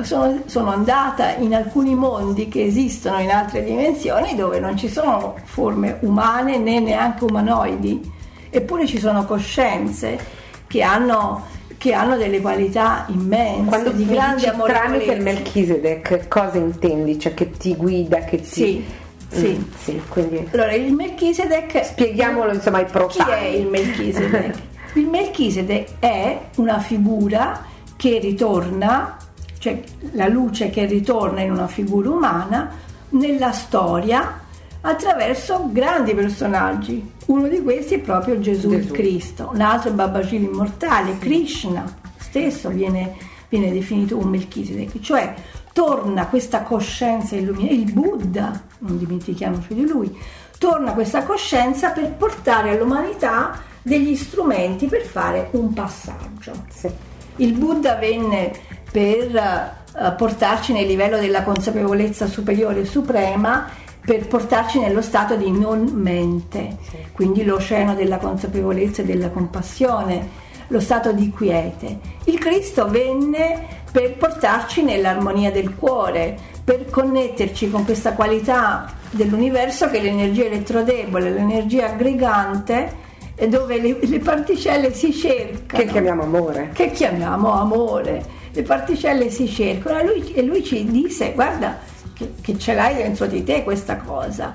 [0.02, 5.36] sono, sono andata in alcuni mondi che esistono in altre dimensioni dove non ci sono
[5.46, 8.12] forme umane né neanche umanoidi,
[8.50, 10.20] eppure ci sono coscienze
[10.68, 11.46] che hanno,
[11.78, 15.22] che hanno delle qualità immense, Quando di grande dici tramite il.
[15.22, 17.18] Melchisedec, cosa intendi?
[17.18, 18.46] Cioè che ti guida, che ti...
[18.46, 18.86] Sì,
[19.30, 19.58] sì.
[19.58, 21.86] Mm, sì, quindi Allora, il Melchisedec.
[21.86, 23.30] Spieghiamolo, insomma, ai profani.
[23.30, 24.58] Chi è il Melchisedec?
[24.94, 27.66] il Melchisedec è una figura
[27.96, 29.18] che ritorna,
[29.58, 29.80] cioè
[30.12, 32.72] la luce che ritorna in una figura umana
[33.10, 34.42] nella storia
[34.82, 37.12] attraverso grandi personaggi.
[37.28, 38.94] Uno di questi è proprio Gesù, Gesù.
[38.94, 43.16] Cristo, un altro è Babagili immortale, Krishna stesso viene,
[43.50, 45.34] viene definito un Melchisedec, cioè
[45.80, 50.14] torna questa coscienza illuminata, il Buddha, non dimentichiamoci di lui,
[50.58, 56.52] torna questa coscienza per portare all'umanità degli strumenti per fare un passaggio.
[56.70, 56.90] sì.
[57.38, 58.52] Il Buddha venne
[58.92, 63.70] per eh, portarci nel livello della consapevolezza superiore e suprema,
[64.02, 66.76] per portarci nello stato di non mente,
[67.14, 72.00] quindi l'oceano della consapevolezza e della compassione, lo stato di quiete.
[72.26, 80.00] Il Cristo venne per portarci nell'armonia del cuore, per connetterci con questa qualità dell'universo che
[80.00, 83.08] è l'energia elettrodebole, l'energia aggregante
[83.48, 85.84] dove le, le particelle si cercano.
[85.84, 86.70] Che chiamiamo amore.
[86.74, 88.38] Che chiamiamo amore.
[88.52, 91.80] Le particelle si cercano e lui, e lui ci disse guarda
[92.14, 94.52] che, che ce l'hai dentro di te questa cosa,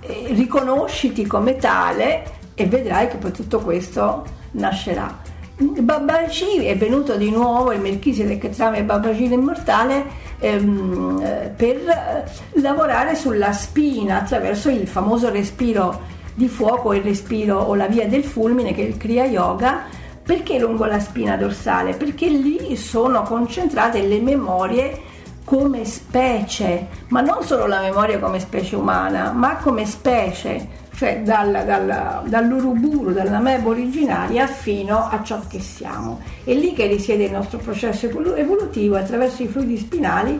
[0.00, 5.29] E riconosciti come tale e vedrai che poi tutto questo nascerà.
[5.60, 10.06] Babaci è venuto di nuovo il Melchisedec trame Babacino immortale
[10.38, 16.00] ehm, eh, per lavorare sulla spina attraverso il famoso respiro
[16.32, 19.82] di fuoco, il respiro o la via del fulmine che è il Kriya Yoga.
[20.22, 21.92] Perché lungo la spina dorsale?
[21.92, 24.98] Perché lì sono concentrate le memorie
[25.44, 30.68] come specie, ma non solo la memoria come specie umana, ma come specie,
[31.00, 36.20] cioè dal, dal, dall'uruburu, dall'amebo originaria fino a ciò che siamo.
[36.44, 40.38] È lì che risiede il nostro processo evolu- evolutivo attraverso i fluidi spinali,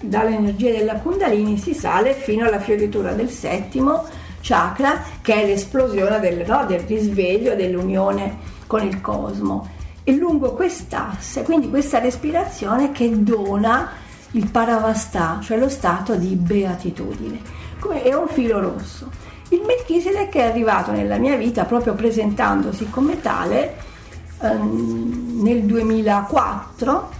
[0.00, 4.04] dall'energia della Kundalini si sale fino alla fioritura del settimo
[4.40, 9.70] chakra, che è l'esplosione del, no, del risveglio, dell'unione con il cosmo.
[10.02, 13.88] E lungo quest'asse, quindi questa respirazione che dona
[14.32, 17.38] il paravastà, cioè lo stato di beatitudine.
[17.78, 19.25] Come è un filo rosso.
[19.48, 23.76] Il Melchisedec è arrivato nella mia vita proprio presentandosi come tale
[24.40, 27.10] ehm, nel 2004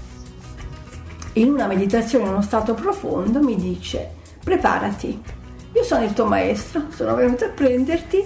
[1.35, 4.11] in una meditazione in uno stato profondo mi dice
[4.43, 5.23] preparati,
[5.73, 8.25] io sono il tuo maestro, sono venuto a prenderti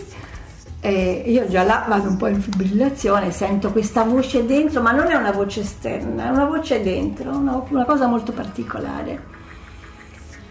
[0.80, 5.10] e io già là vado un po' in fibrillazione, sento questa voce dentro, ma non
[5.10, 9.38] è una voce esterna, è una voce dentro, una, una cosa molto particolare.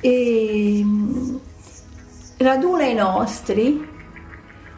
[0.02, 0.86] E
[2.40, 3.88] raduna i nostri,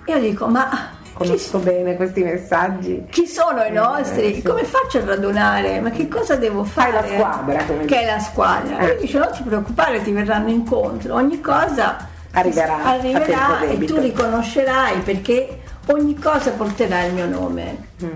[0.05, 3.05] io dico, ma chi, Conosco bene questi messaggi.
[3.09, 4.31] chi sono i nostri?
[4.31, 4.41] Eh, sì.
[4.41, 5.79] Come faccio a radunare?
[5.79, 6.91] Ma che cosa devo fare?
[6.91, 8.77] la squadra, come Che è la squadra.
[8.79, 8.87] Eh.
[8.87, 11.13] Lui dice non ti preoccupare, ti verranno incontro.
[11.15, 13.95] Ogni cosa Arriverà arriverà e debito.
[13.95, 17.87] tu riconoscerai perché ogni cosa porterà il mio nome.
[18.03, 18.09] Mm.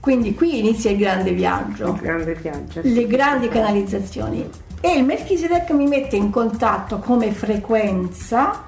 [0.00, 2.80] Quindi qui inizia il grande viaggio Un grande viaggio.
[2.82, 2.92] sì.
[2.94, 4.48] le grandi canalizzazioni
[4.80, 8.66] e il Melchisedec mi mette in contatto come frequenza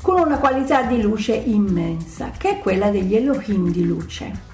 [0.00, 4.46] con una qualità di luce immensa che è quella degli Elohim di luce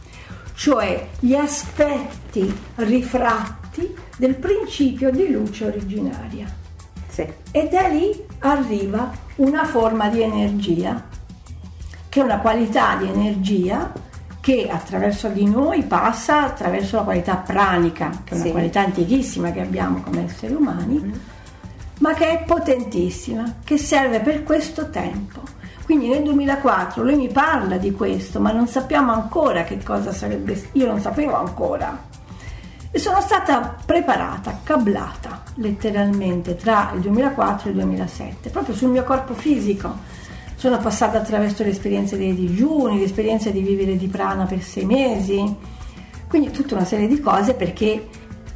[0.55, 6.63] cioè gli aspetti rifratti del principio di luce originaria
[7.09, 7.27] Sì.
[7.53, 11.01] e da lì arriva una forma di energia
[12.09, 13.93] che è una qualità di energia
[14.45, 18.51] che attraverso di noi passa attraverso la qualità pranica, che è una Sì.
[18.51, 21.19] qualità antichissima che abbiamo come esseri umani,
[22.01, 25.41] ma che è potentissima, che serve per questo tempo.
[25.87, 30.69] Quindi nel 2004 lui mi parla di questo, ma non sappiamo ancora che cosa sarebbe,
[30.73, 31.99] io non sapevo ancora.
[32.91, 39.05] E sono stata preparata, cablata letteralmente tra il 2004 e il 2007, proprio sul mio
[39.05, 40.23] corpo fisico.
[40.65, 45.45] Sono passata attraverso le esperienze dei digiuni, l'esperienza di vivere di prana per sei mesi,
[46.27, 48.09] quindi tutta una serie di cose perché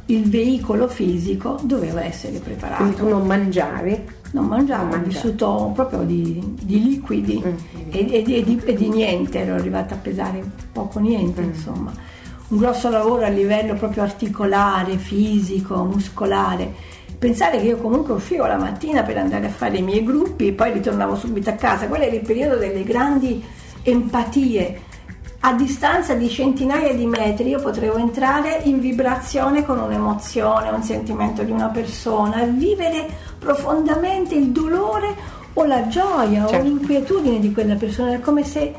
[0.07, 2.93] il veicolo fisico doveva essere Quindi preparato.
[2.95, 4.01] tu non mangiavi?
[4.31, 7.53] Non mangiavo, Non ho vissuto proprio di, di liquidi Mm.
[7.91, 11.45] e, e di, e di- e di niente, ero arrivata a pesare poco niente, Mm.
[11.49, 11.91] insomma.
[12.47, 16.73] Un grosso lavoro a livello proprio articolare, fisico, muscolare.
[17.19, 20.53] Pensare che io comunque uscivo la mattina per andare a fare i miei gruppi e
[20.53, 23.43] poi ritornavo subito a casa, quello era il periodo delle grandi
[23.83, 24.87] empatie.
[25.41, 31.43] A distanza di centinaia di metri io potevo entrare in vibrazione con un'emozione, un sentimento
[31.43, 33.07] di una persona, e vivere
[33.37, 35.13] profondamente il dolore
[35.55, 36.65] o la gioia o Certo.
[36.65, 38.73] l'inquietudine di quella persona, è come se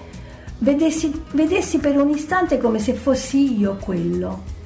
[0.59, 4.60] vedessi, vedessi per un istante come se fossi io quello.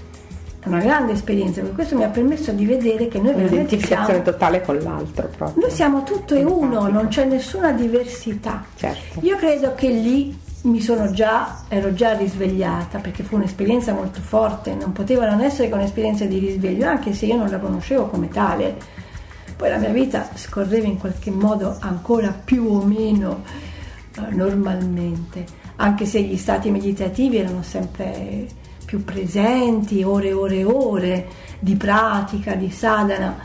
[0.65, 4.23] È una grande esperienza, perché questo mi ha permesso di vedere che noi veramente siamo,
[4.23, 5.61] totale con l'altro proprio.
[5.61, 8.65] noi siamo tutto e uno, non c'è nessuna diversità.
[8.75, 9.21] Certo.
[9.21, 14.75] Io credo che lì mi sono già, ero già risvegliata perché fu un'esperienza molto forte,
[14.75, 18.29] non poteva non essere che un'esperienza di risveglio, anche se io non la conoscevo come
[18.29, 18.75] tale.
[19.57, 23.43] Poi la mia vita scorreva in qualche modo ancora più o meno
[24.17, 25.45] eh, normalmente,
[25.77, 28.63] anche se gli stati meditativi erano sempre
[28.95, 31.27] più presenti, ore e ore e ore
[31.59, 33.37] di pratica, di sadhana.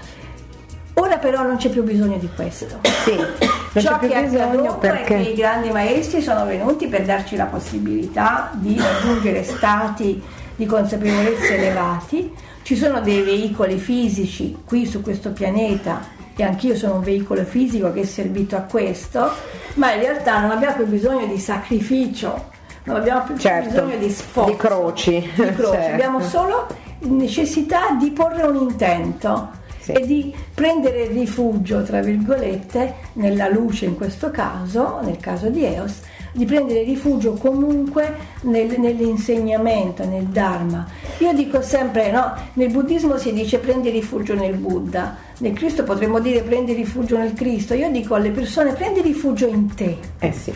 [0.93, 2.79] Ora però non c'è più bisogno di questo.
[3.03, 3.17] Sì,
[3.79, 7.45] Ciò che è accaduto è che i perché grandi maestri sono venuti per darci la
[7.45, 10.21] possibilità di raggiungere stati
[10.55, 12.31] di consapevolezza elevati.
[12.61, 17.91] Ci sono dei veicoli fisici qui su questo pianeta e anch'io sono un veicolo fisico
[17.91, 19.31] che è servito a questo,
[19.75, 22.57] ma in realtà non abbiamo più bisogno di sacrificio,
[22.89, 25.61] non abbiamo più Certo, bisogno di sforzo, di croci, di croci.
[25.71, 25.93] certo.
[25.93, 26.67] abbiamo solo
[27.01, 29.91] necessità di porre un intento Sì.
[29.93, 35.99] e di prendere rifugio, tra virgolette, nella luce in questo caso, nel caso di Eos,
[36.31, 40.85] di prendere rifugio comunque nel- nell'insegnamento, nel Dharma.
[41.19, 46.19] Io dico sempre, no, nel buddismo si dice prendi rifugio nel Buddha, nel Cristo potremmo
[46.19, 50.53] dire prendi rifugio nel Cristo, io dico alle persone prendi rifugio in te, Eh sì.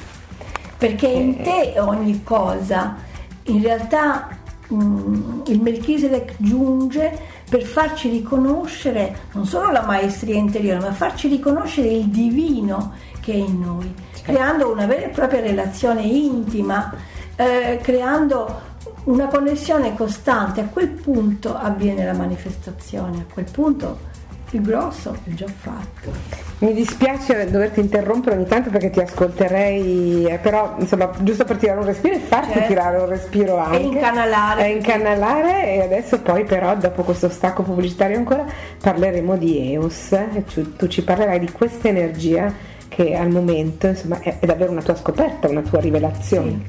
[0.83, 2.97] Perché in te ogni cosa.
[3.43, 4.27] In realtà
[4.73, 7.17] mm, il Melchisedec giunge
[7.49, 13.37] per farci riconoscere non solo la maestria interiore, ma farci riconoscere il divino che è
[13.37, 16.93] in noi, creando una vera e propria relazione intima,
[17.37, 18.59] eh, creando
[19.05, 20.59] una connessione costante.
[20.59, 24.11] A quel punto avviene la manifestazione, a quel punto
[24.57, 26.11] il grosso è già fatto.
[26.59, 31.79] Mi dispiace doverti interrompere ogni tanto perché ti ascolterei, eh, però insomma giusto per tirare
[31.79, 32.67] un respiro e farti Certo.
[32.67, 33.77] tirare un respiro anche.
[33.79, 34.65] incanalare.
[34.65, 38.45] E incanalare e adesso poi però dopo questo stacco pubblicitario ancora
[38.81, 42.53] parleremo di Eos e tu, tu ci parlerai di questa energia
[42.87, 46.61] che al momento insomma è, è davvero una tua scoperta, una tua rivelazione.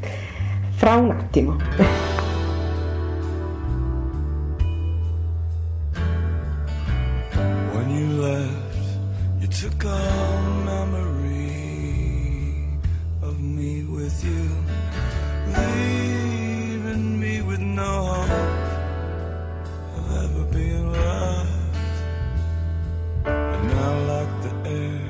[0.76, 1.56] Fra un attimo.
[9.60, 11.46] Took all memory
[13.22, 14.48] of me with you,
[15.46, 18.58] leaving me with no hope
[19.96, 21.76] of ever being loved.
[23.26, 25.08] And now, like the air,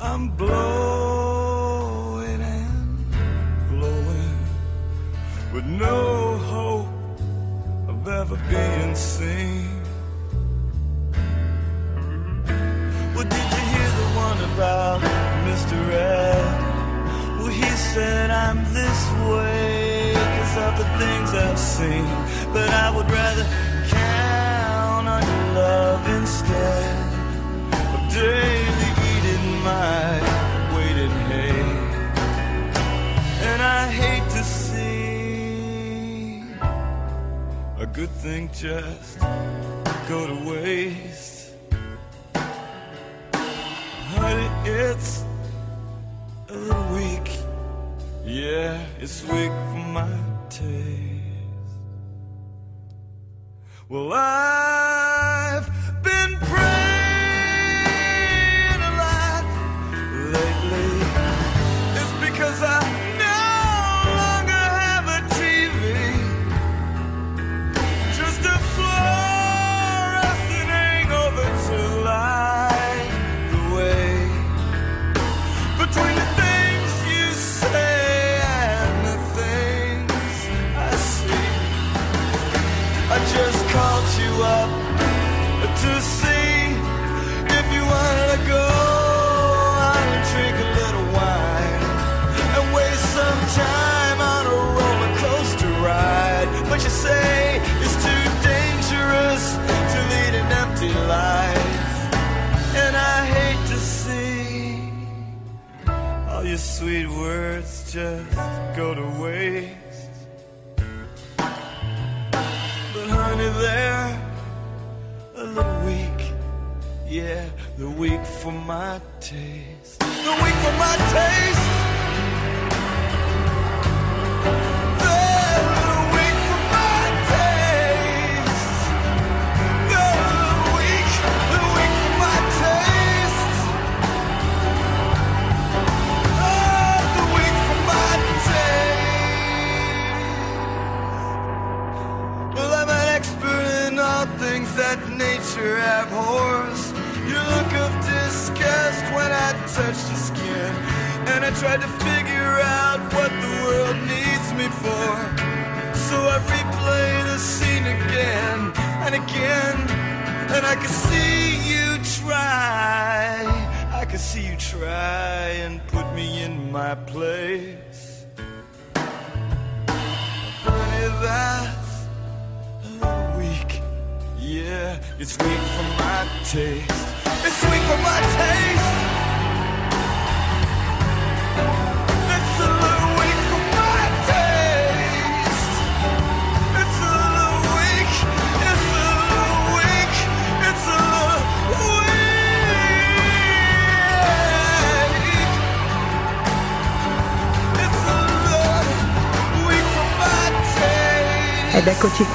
[0.00, 1.22] I'm blowing
[2.42, 3.06] and
[3.70, 4.38] blowing
[5.52, 6.88] with no hope
[7.88, 9.83] of ever being seen.
[14.54, 15.00] About
[15.48, 15.76] Mr.
[15.90, 17.38] Ed?
[17.38, 22.06] Well, he said I'm this way because of the things I've seen.
[22.52, 23.44] But I would rather
[23.88, 26.96] count on your love instead
[27.94, 30.06] of daily eating my
[30.74, 31.64] weight in hay.
[33.50, 34.84] And I hate to see
[37.78, 39.18] a good thing just
[40.08, 41.33] go to waste.
[44.66, 45.24] It's
[46.48, 47.30] a little weak.
[48.24, 50.08] Yeah, it's weak for my
[50.48, 51.74] taste.
[53.88, 55.68] Well, I've
[56.02, 56.93] been praying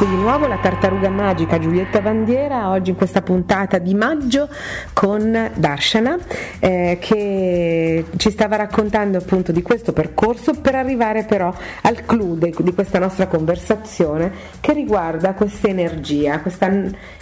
[0.10, 4.50] di nuovo, la tartaruga magica Giulietta Bandiera, oggi in questa puntata di maggio
[4.92, 6.18] con Darshana
[6.60, 11.54] eh, che ci stava raccontando appunto di questo percorso per arrivare però
[11.84, 16.72] al clou de- di questa nostra conversazione che riguarda questa energia, questa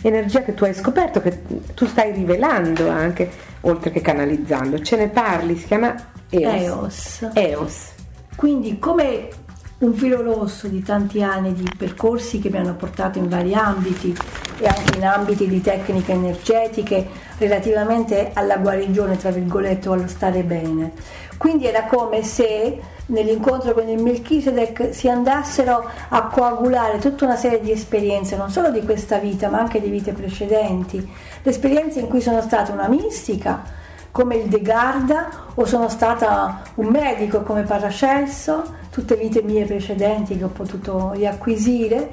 [0.01, 1.41] energia che tu hai scoperto, che
[1.73, 3.29] tu stai rivelando anche,
[3.61, 4.79] oltre che canalizzando.
[4.79, 5.93] Ce ne parli, si chiama
[6.29, 7.21] Eos.
[7.21, 7.29] EOS.
[7.33, 7.91] Eos.
[8.35, 9.27] Quindi come
[9.79, 14.15] un filo rosso di tanti anni di percorsi che mi hanno portato in vari ambiti
[14.59, 17.07] e anche in ambiti di tecniche energetiche
[17.37, 20.93] relativamente alla guarigione, tra virgolette, o allo stare bene.
[21.37, 27.61] Quindi era come se nell'incontro con il Melchizedek si andassero a coagulare tutta una serie
[27.61, 31.07] di esperienze, non solo di questa vita, ma anche di vite precedenti.
[31.43, 33.61] L'esperienza in cui sono stata una mistica,
[34.17, 40.35] come il De Garda, o sono stata un medico come Paracelso, tutte vite mie precedenti
[40.35, 42.09] che ho potuto riacquisire,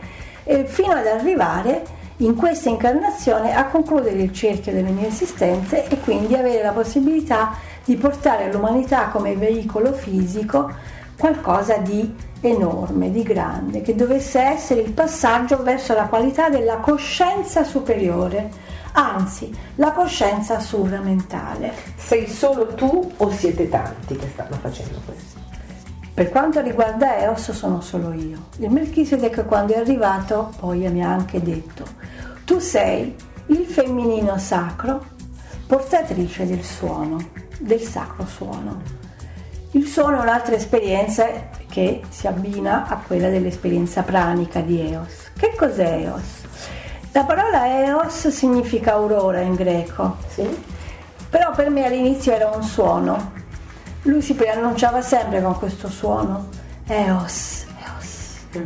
[0.66, 1.82] fino ad arrivare
[2.18, 7.54] in questa incarnazione a concludere il cerchio delle mie esistenze e quindi avere la possibilità
[7.82, 10.70] di portare all'umanità come veicolo fisico
[11.16, 17.64] qualcosa di enorme, di grande, che dovesse essere il passaggio verso la qualità della coscienza
[17.64, 21.72] superiore, anzi la coscienza sovramentale.
[21.96, 25.40] Sei solo tu o siete tanti che stanno facendo questo?
[26.14, 28.46] Per quanto riguarda Eos sono solo io.
[28.58, 31.84] Il Melchizedek quando è arrivato poi mi ha anche detto,
[32.44, 33.14] tu sei
[33.46, 35.04] il femminino sacro,
[35.66, 37.18] portatrice del suono,
[37.58, 38.80] del sacro suono.
[39.72, 41.26] Il suono è un'altra esperienza
[41.68, 45.32] che si abbina a quella dell'esperienza pranica di Eos.
[45.36, 46.43] Che cos'è Eos?
[47.16, 50.48] La parola Eos significa aurora in greco, Sì?
[51.30, 53.30] però per me all'inizio era un suono.
[54.02, 56.48] Lui si preannunciava sempre con questo suono,
[56.88, 58.62] Eos, Eos,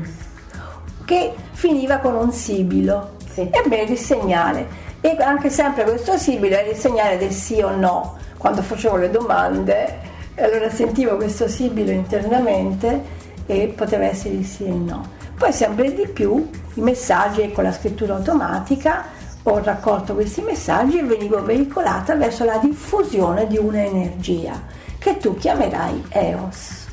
[1.05, 3.17] che finiva con un sibilo.
[3.31, 3.51] Sì.
[3.53, 4.67] Ebbene, il segnale.
[5.03, 8.17] E anche sempre questo sibilo era il segnale del sì o no.
[8.39, 9.99] Quando facevo le domande,
[10.39, 13.03] allora sentivo questo sibilo internamente
[13.45, 15.17] e poteva essere il sì e il no.
[15.39, 19.05] Poi sempre di più i messaggi con la scrittura automatica
[19.45, 24.61] ho raccolto questi messaggi e venivo veicolata verso la diffusione di un'energia
[24.99, 26.87] che tu chiamerai EOS.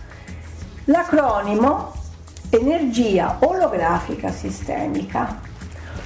[0.85, 1.93] L'acronimo
[2.51, 5.39] energia olografica sistemica,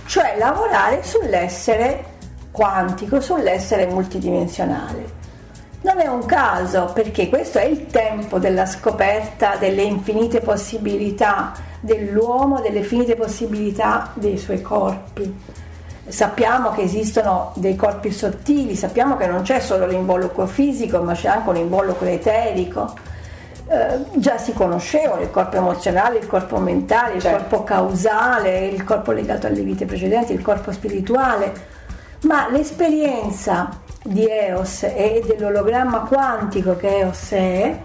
[0.06, 2.06] cioè lavorare sull'essere
[2.52, 5.18] quantico, sull'essere multidimensionale.
[5.82, 12.60] Non è un caso perché questo è il tempo della scoperta delle infinite possibilità dell'uomo,
[12.62, 15.34] delle infinite possibilità dei suoi corpi.
[16.08, 21.28] Sappiamo che esistono dei corpi sottili, sappiamo che non c'è solo l'involucro fisico, ma c'è
[21.28, 22.94] anche un involucro eterico.
[23.68, 27.38] Eh, già si conoscevano il corpo emozionale, il corpo mentale, il Certo.
[27.38, 31.54] corpo causale, il corpo legato alle vite precedenti, il corpo spirituale,
[32.22, 33.70] ma l'esperienza
[34.04, 37.80] di EOS e dell'ologramma quantico che EOS è,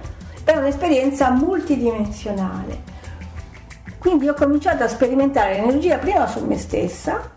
[0.45, 2.93] è un'esperienza multidimensionale.
[4.05, 7.31] Quindi ho cominciato a sperimentare l'energia prima su me stessa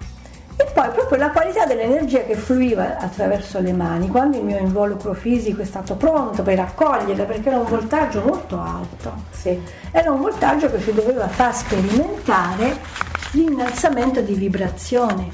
[0.57, 5.13] e poi proprio la qualità dell'energia che fluiva attraverso le mani, quando il mio involucro
[5.13, 9.13] fisico è stato pronto per accoglierla, perché era un voltaggio molto alto.
[9.31, 9.57] Sì.
[9.91, 12.75] Era un voltaggio che ci doveva far sperimentare
[13.31, 15.29] l'innalzamento di vibrazione.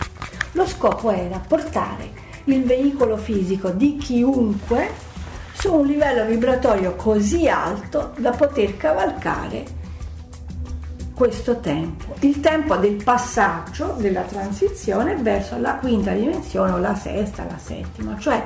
[0.52, 2.12] Lo scopo era portare
[2.44, 4.88] il veicolo fisico di chiunque
[5.54, 9.82] su un livello vibratorio così alto da poter cavalcare
[11.24, 17.45] questo tempo, il tempo del passaggio, della transizione verso la quinta dimensione o la sesta,
[17.49, 18.43] la settima, cioè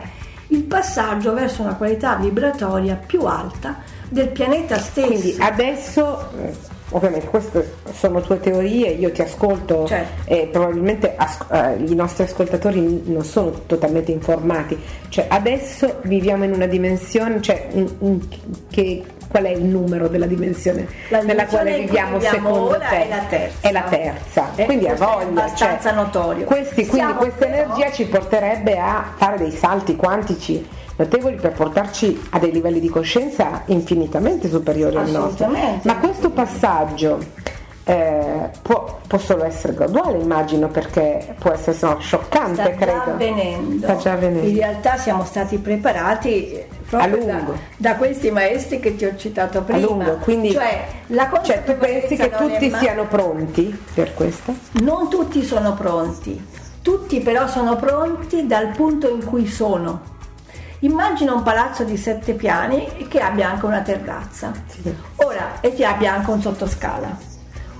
[0.50, 3.78] il passaggio verso una qualità vibratoria più alta
[4.10, 5.08] del pianeta stesso.
[5.08, 6.54] Quindi adesso, eh,
[6.92, 10.30] ovviamente queste sono tue teorie, io ti ascolto Certo.
[10.32, 14.78] e probabilmente as- eh, i nostri ascoltatori non sono totalmente informati,
[15.10, 18.28] cioè adesso viviamo in una dimensione, cioè in- in-
[18.70, 22.86] che, qual è il numero della dimensione La nella quale dimensione viviamo secondo te?
[23.06, 23.68] è la terza.
[23.68, 25.28] È la terza, Eh, quindi a questo è voglia.
[25.28, 26.46] abbastanza cioè, notorio.
[26.46, 32.40] Questi, quindi questa energia ci porterebbe a fare dei salti quantici notevoli per portarci a
[32.40, 35.48] dei livelli di coscienza infinitamente superiori al nostro.
[35.84, 37.20] Ma questo passaggio
[37.90, 42.92] eh, può, può solo essere graduale, immagino, perché può essere no, scioccante, sta credo.
[42.92, 43.78] già avvenendo.
[43.86, 44.46] Sta già avvenendo.
[44.46, 47.58] In realtà siamo stati preparati proprio A da, lungo.
[47.78, 49.80] da questi maestri che ti ho citato prima.
[49.80, 50.86] A lungo, quindi cioè,
[51.44, 54.54] cioè, tu pensi che tutti mai- siano pronti per questo?
[54.82, 56.46] Non tutti sono pronti,
[56.82, 60.16] tutti però sono pronti dal punto in cui sono.
[60.80, 64.52] Immagina un palazzo di sette piani che abbia anche una terrazza.
[64.68, 64.94] Sì.
[65.16, 67.36] Ora, e che abbia anche un sottoscala.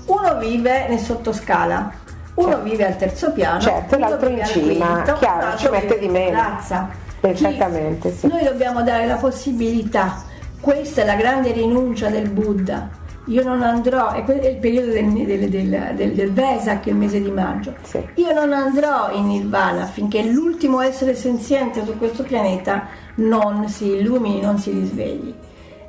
[0.08, 1.92] Uno vive nel sottoscala,
[2.36, 2.64] uno Certo.
[2.64, 6.38] vive al terzo piano, Certo, l'altro vive in cima, quinto, chiaro, ci mette di meno.
[6.38, 6.90] terrazza.
[7.22, 8.28] Esattamente, sì.
[8.28, 10.24] Noi dobbiamo dare la possibilità,
[10.62, 12.90] questa è la grande rinuncia del Buddha.
[13.26, 17.22] Io non andrò, e è il periodo del, del, del, del, del Vesak, il mese
[17.22, 17.74] di maggio.
[17.82, 18.02] Sì.
[18.16, 22.84] Io non andrò in Nirvana finché l'ultimo essere senziente su questo pianeta
[23.16, 25.34] non si illumini, non si risvegli.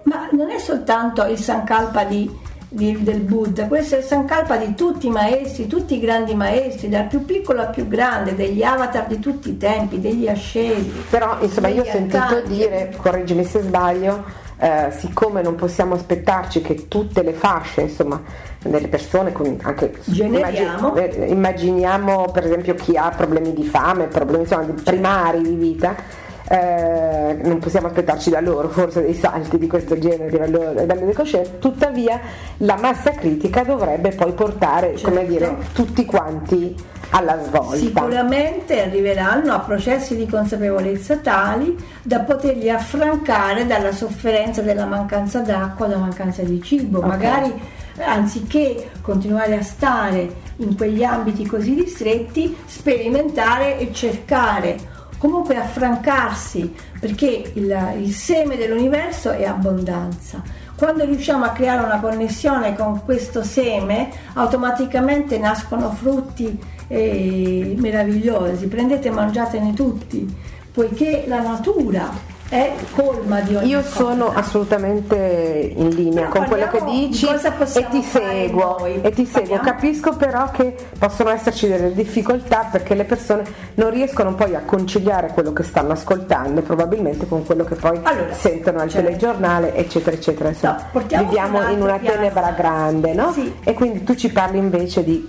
[0.05, 2.29] Ma non è soltanto il Sankalpa di,
[2.69, 6.89] di- del Buddha, questo è il Sankalpa di tutti i maestri, tutti i grandi maestri,
[6.89, 10.91] dal più piccolo al più grande, degli avatar di tutti i tempi, degli ascesi.
[11.11, 12.55] Però insomma io ho sentito arcangeli.
[12.55, 14.25] dire, correggimi se sbaglio,
[14.61, 18.21] eh, siccome non possiamo aspettarci che tutte le fasce insomma
[18.61, 20.89] delle persone anche Generiamo.
[20.89, 25.95] immagin- eh, immaginiamo per esempio chi ha problemi di fame, problemi insomma, primari di vita
[26.51, 30.81] eh, non possiamo aspettarci da loro forse dei salti di questo genere a livello a
[30.81, 32.19] livello di coscienza, tuttavia
[32.59, 35.33] la massa critica dovrebbe poi portare come Certo.
[35.33, 36.75] dire, tutti quanti
[37.11, 37.77] alla svolta.
[37.77, 45.87] Sicuramente arriveranno a processi di consapevolezza tali da poterli affrancare dalla sofferenza della mancanza d'acqua,
[45.87, 47.05] della mancanza di cibo, Ok.
[47.07, 47.53] magari
[48.01, 54.77] anziché continuare a stare in quegli ambiti così ristretti, sperimentare e cercare
[55.19, 60.43] comunque affrancarsi perché il, il seme dell'universo è abbondanza.
[60.77, 66.57] Quando riusciamo a creare una connessione con questo seme, automaticamente nascono frutti
[66.87, 68.69] eh, meravigliosi.
[68.69, 70.27] Prendete e mangiatene tutti,
[70.73, 73.91] poiché la natura è colma di ogni Io cosa.
[73.91, 79.27] sono assolutamente in linea Però con quello che di dici e ti seguo, e ti
[79.27, 79.59] seguo.
[79.59, 83.45] Capisco però che possono esserci delle difficoltà perché le persone
[83.75, 88.33] non riescono poi a conciliare quello che stanno ascoltando probabilmente con quello che poi Allora,
[88.33, 89.07] sentono al certo.
[89.07, 90.49] telegiornale, eccetera, eccetera.
[90.49, 93.33] Insomma, No, viviamo in una tenebra grande, no?
[93.33, 93.53] Sì.
[93.63, 95.29] E quindi tu ci parli invece di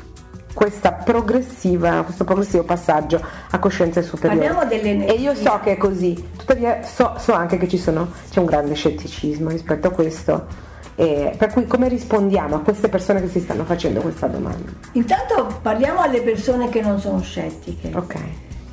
[0.59, 4.45] questa progressiva, questo progressivo passaggio a coscienze superiori.
[4.45, 8.11] Parliamo delle E io so che è così, tuttavia so, so anche che ci sono,
[8.29, 10.47] c'è un grande scetticismo rispetto a questo.
[10.95, 14.69] E per cui come rispondiamo a queste persone che si stanno facendo questa domanda?
[14.91, 17.91] Intanto parliamo alle persone che non sono scettiche.
[17.95, 18.15] Ok,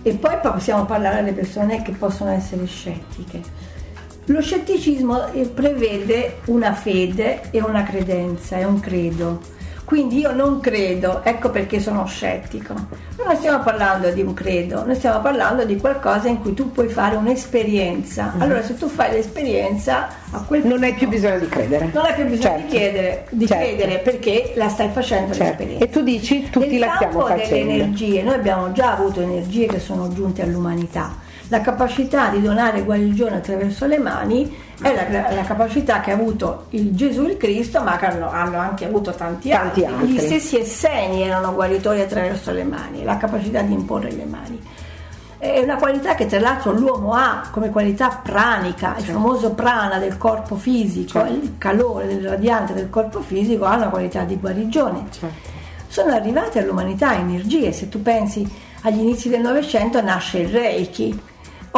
[0.03, 3.41] E poi possiamo parlare alle persone che possono essere scettiche.
[4.25, 9.55] Lo scetticismo eh, prevede una fede e una credenza, è un credo.
[9.87, 12.75] Quindi io non credo, ecco perché sono scettico.
[13.25, 16.89] Non stiamo parlando di un credo, noi stiamo parlando di qualcosa in cui tu puoi
[16.89, 18.35] fare un'esperienza.
[18.39, 20.69] Allora se tu fai l'esperienza a quel Mhm.
[20.69, 21.91] non hai più punto bisogno di credere.
[21.95, 22.63] non hai più bisogno Certo.
[22.63, 23.65] di, chiedere, di Certo.
[23.65, 25.45] credere perché la stai facendo Certo.
[25.45, 25.85] l'esperienza.
[25.85, 27.55] E tu dici tutti Nel la stiamo facendo.
[27.55, 31.15] delle energie, noi abbiamo già avuto energie che sono giunte all'umanità.
[31.49, 34.53] La capacità di donare guarigione attraverso le mani
[34.83, 38.59] è la, la capacità che ha avuto il Gesù il Cristo, ma che hanno, hanno
[38.59, 40.09] anche avuto tanti, Tanti altri.
[40.09, 44.61] Gli stessi esseni erano guaritori attraverso le mani, la capacità di imporre le mani.
[45.39, 50.17] È una qualità che tra l'altro l'uomo ha come qualità pranica, il famoso prana del
[50.17, 51.33] corpo fisico, Certo.
[51.33, 55.49] il calore del radiante del corpo fisico ha una qualità di guarigione Certo.
[55.89, 57.71] sono arrivate all'umanità energie.
[57.73, 58.51] Se tu pensi
[58.83, 61.21] agli inizi del Novecento nasce il Reiki.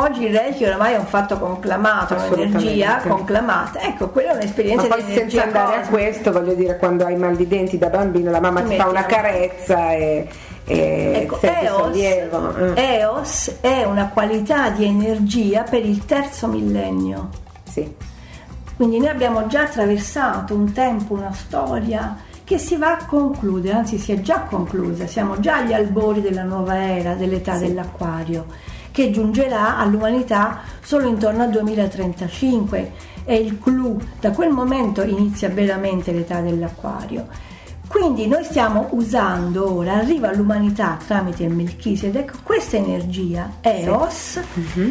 [0.01, 3.80] Oggi il Reiki oramai è un fatto conclamato, un'energia conclamata.
[3.80, 5.88] Ecco, quella è Ma un'esperienza poi di senza andare a cosmica.
[5.88, 8.86] questo, voglio dire, quando hai mal di denti da bambino, la mamma Ti ti fa
[8.88, 10.28] una carezza e,
[10.64, 12.74] e Ecco, senti Eos, sollievo.
[12.74, 12.82] eh.
[12.99, 17.28] Eos è una qualità di energia per il terzo millennio.
[17.68, 17.92] Sì.
[18.76, 23.99] Quindi noi abbiamo già attraversato un tempo, una storia che si va a concludere, anzi
[23.99, 28.46] si è già conclusa, siamo già agli albori della nuova era, dell'età dell'acquario,
[28.99, 32.92] che giungerà all'umanità solo intorno al 2035.
[33.22, 37.28] È il clou, da quel momento inizia veramente l'età dell'acquario.
[37.86, 44.40] Quindi noi stiamo usando ora, arriva all'umanità tramite il Melchisedec, questa energia, Eos,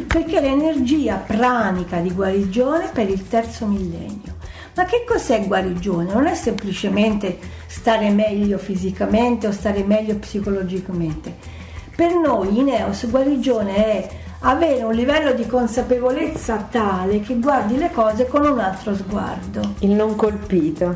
[0.08, 4.36] perché è l'energia pranica di guarigione per il terzo millennio.
[4.76, 6.14] Ma che cos'è guarigione?
[6.14, 11.57] Non è semplicemente stare meglio fisicamente o stare meglio psicologicamente.
[11.98, 14.08] Per noi in Eos guarigione è
[14.42, 19.62] avere un livello di consapevolezza tale che guardi le cose con un altro sguardo.
[19.80, 20.96] Il non colpito.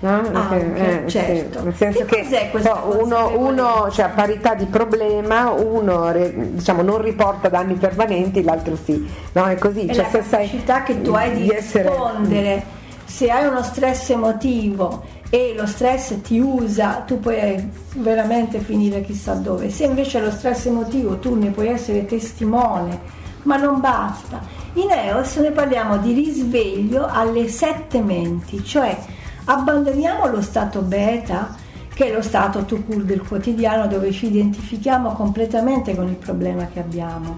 [0.00, 0.20] No?
[0.34, 1.60] Anche, Eh, certo.
[1.60, 6.82] sì, nel senso Che che, no, uno, uno cioè, a parità di problema, uno diciamo,
[6.82, 9.08] non riporta danni permanenti, l'altro sì.
[9.32, 9.86] No, è così.
[9.86, 12.62] è cioè, la capacità che tu hai di, essere- rispondere.
[13.06, 15.02] Se hai uno stress emotivo
[15.34, 19.70] e lo stress ti usa, tu puoi veramente finire chissà dove.
[19.70, 23.00] Se invece lo stress emotivo tu ne puoi essere testimone,
[23.44, 24.40] ma non basta.
[24.74, 28.96] In EOS noi parliamo di risveglio alle sette menti, cioè
[29.44, 31.54] Abbandoniamo lo stato beta,
[31.92, 36.68] che è lo stato to cure del quotidiano dove ci identifichiamo completamente con il problema
[36.72, 37.36] che abbiamo,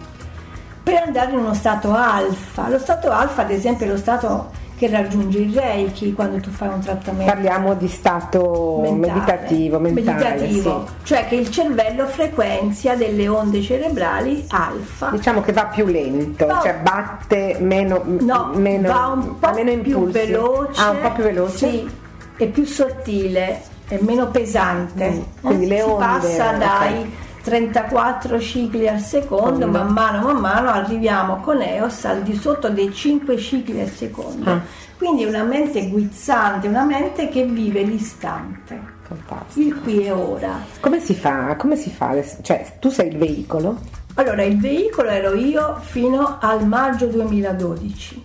[0.83, 2.69] per andare in uno stato alfa.
[2.69, 6.69] Lo stato alfa, ad esempio, è lo stato che raggiunge il Reiki quando tu fai
[6.69, 10.93] un trattamento Parliamo di stato mentale, meditativo, mentale, meditativo, sì.
[11.05, 15.11] cioè che il cervello frequenzia delle onde cerebrali alfa.
[15.11, 16.61] Diciamo che va più lento, No.
[16.63, 20.13] cioè batte meno, No, meno, va un po' meno più impulsi.
[20.19, 20.81] veloce.
[20.81, 21.57] Ah, un po' più veloce?
[21.57, 21.89] Sì,
[22.37, 25.09] è più sottile, è meno pesante.
[25.11, 27.13] Mm, quindi le si onde, passa dai
[27.45, 32.91] 34 cicli al secondo, man mano, man mano arriviamo con EOS al di sotto dei
[32.91, 34.51] 5 cicli al secondo.
[34.51, 34.61] Ah.
[34.97, 39.61] Quindi una mente guizzante, una mente che vive l'istante, Fantastico.
[39.61, 40.59] il qui e ora.
[40.81, 41.55] Come si fa?
[41.57, 42.17] Come si fa?
[42.41, 43.79] Cioè, tu sei il veicolo?
[44.15, 48.23] Allora, il veicolo ero io fino al maggio 2012,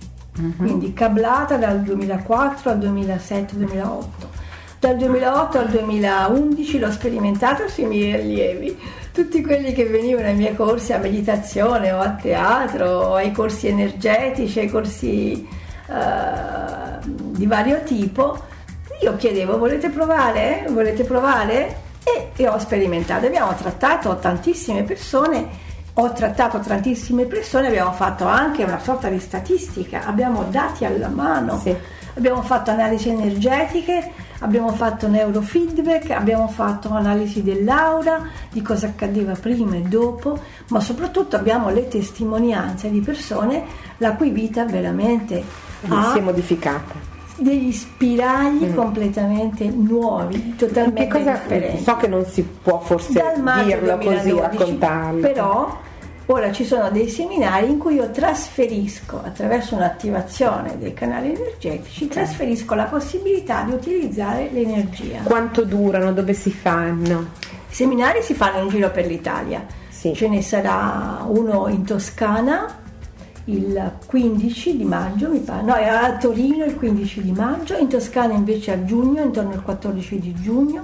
[0.55, 4.03] quindi cablata dal 2004 al 2007-2008.
[4.79, 8.79] Dal 2008 al 2011 l'ho sperimentato sui miei allievi,
[9.23, 13.67] tutti quelli che venivano ai miei corsi a meditazione o a teatro, o ai corsi
[13.67, 15.45] energetici, ai corsi
[15.87, 18.41] eh, di vario tipo.
[19.01, 20.67] Io chiedevo, volete provare?
[20.69, 21.87] Volete provare?
[22.03, 23.25] E, e ho sperimentato.
[23.25, 30.05] Abbiamo trattato tantissime persone ho trattato tantissime persone, abbiamo fatto anche una sorta di statistica,
[30.05, 31.75] abbiamo dati alla mano, Sì.
[32.15, 34.09] abbiamo fatto analisi energetiche,
[34.39, 38.21] abbiamo fatto neurofeedback, abbiamo fatto analisi dell'aura,
[38.51, 40.37] di cosa accadeva prima e dopo,
[40.69, 43.63] ma soprattutto abbiamo le testimonianze di persone
[43.97, 45.43] la cui vita veramente
[45.81, 46.95] Si ha è modificata.
[47.37, 53.63] degli spiragli completamente nuovi, totalmente Che cosa, differenti so che non si può forse dal
[53.63, 55.21] dirlo così, 2012, raccontarlo.
[55.21, 55.77] però
[56.31, 62.75] ora ci sono dei seminari in cui io trasferisco attraverso un'attivazione dei canali energetici trasferisco
[62.75, 66.13] la possibilità di utilizzare l'energia Quanto durano?
[66.13, 67.29] Dove si fanno?
[67.69, 70.13] i seminari si fanno in giro per l'Italia Sì.
[70.13, 72.77] ce ne sarà uno in Toscana
[73.45, 78.33] il 15 di maggio mi pare no a Torino il 15 di maggio in Toscana
[78.35, 80.83] invece a giugno intorno al 14 di giugno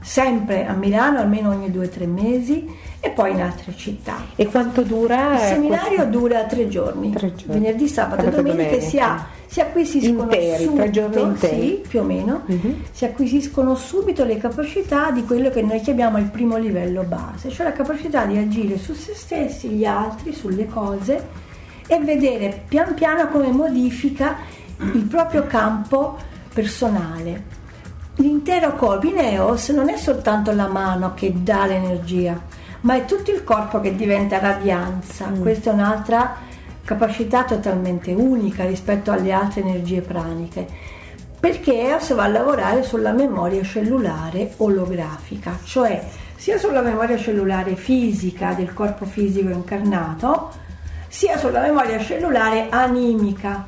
[0.00, 4.46] sempre a Milano almeno ogni due o tre mesi e poi in altre città E
[4.46, 5.34] quanto dura?
[5.36, 6.04] il eh, seminario questo?
[6.18, 7.54] dura tre giorni, Tre giorni.
[7.60, 8.88] venerdì, sabato, Sabato e domenica, domenica.
[8.90, 11.60] si, ha- si acquisiscono Interi, subito, tre giorni interi.
[11.60, 12.82] sì, più o meno, Mhm.
[12.90, 17.66] si acquisiscono subito le capacità di quello che noi chiamiamo il primo livello base, cioè
[17.66, 21.24] la capacità di agire su se stessi, gli altri, sulle cose
[21.86, 24.36] e vedere pian piano come modifica
[24.80, 26.16] il proprio campo
[26.52, 27.56] personale.
[28.16, 32.38] L'intero corpo in EOS non è soltanto la mano che dà l'energia,
[32.80, 35.26] ma è tutto il corpo che diventa radianza.
[35.26, 36.36] Questa è un'altra
[36.84, 40.66] capacità totalmente unica rispetto alle altre energie praniche.
[41.38, 46.02] Perché EOS va a lavorare sulla memoria cellulare olografica, cioè
[46.34, 50.50] sia sulla memoria cellulare fisica del corpo fisico incarnato,
[51.08, 53.66] sia sulla memoria cellulare animica,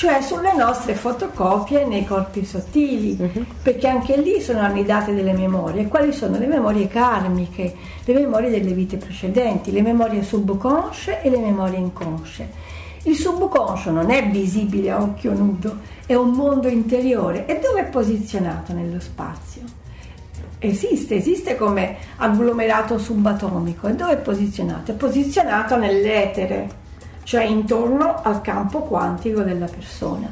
[0.00, 3.18] cioè sulle nostre fotocopie nei corpi sottili,
[3.62, 5.88] perché anche lì sono annidate delle memorie.
[5.88, 11.38] Quali sono le memorie karmiche, le memorie delle vite precedenti, le memorie subconsce e le
[11.38, 12.48] memorie inconsce.
[13.02, 17.44] Il subconscio non è visibile a occhio nudo, è un mondo interiore.
[17.44, 19.60] E dove è posizionato nello spazio?
[20.60, 23.86] Esiste, esiste come agglomerato subatomico.
[23.86, 24.92] E dove è posizionato?
[24.92, 26.79] È posizionato nell'etere,
[27.22, 30.28] cioè intorno al campo quantico della persona.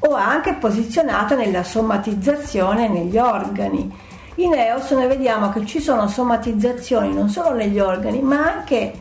[0.00, 3.92] O anche posizionato nella somatizzazione negli organi.
[4.36, 8.92] In EOS noi vediamo che ci sono somatizzazioni non solo negli organi, ma anche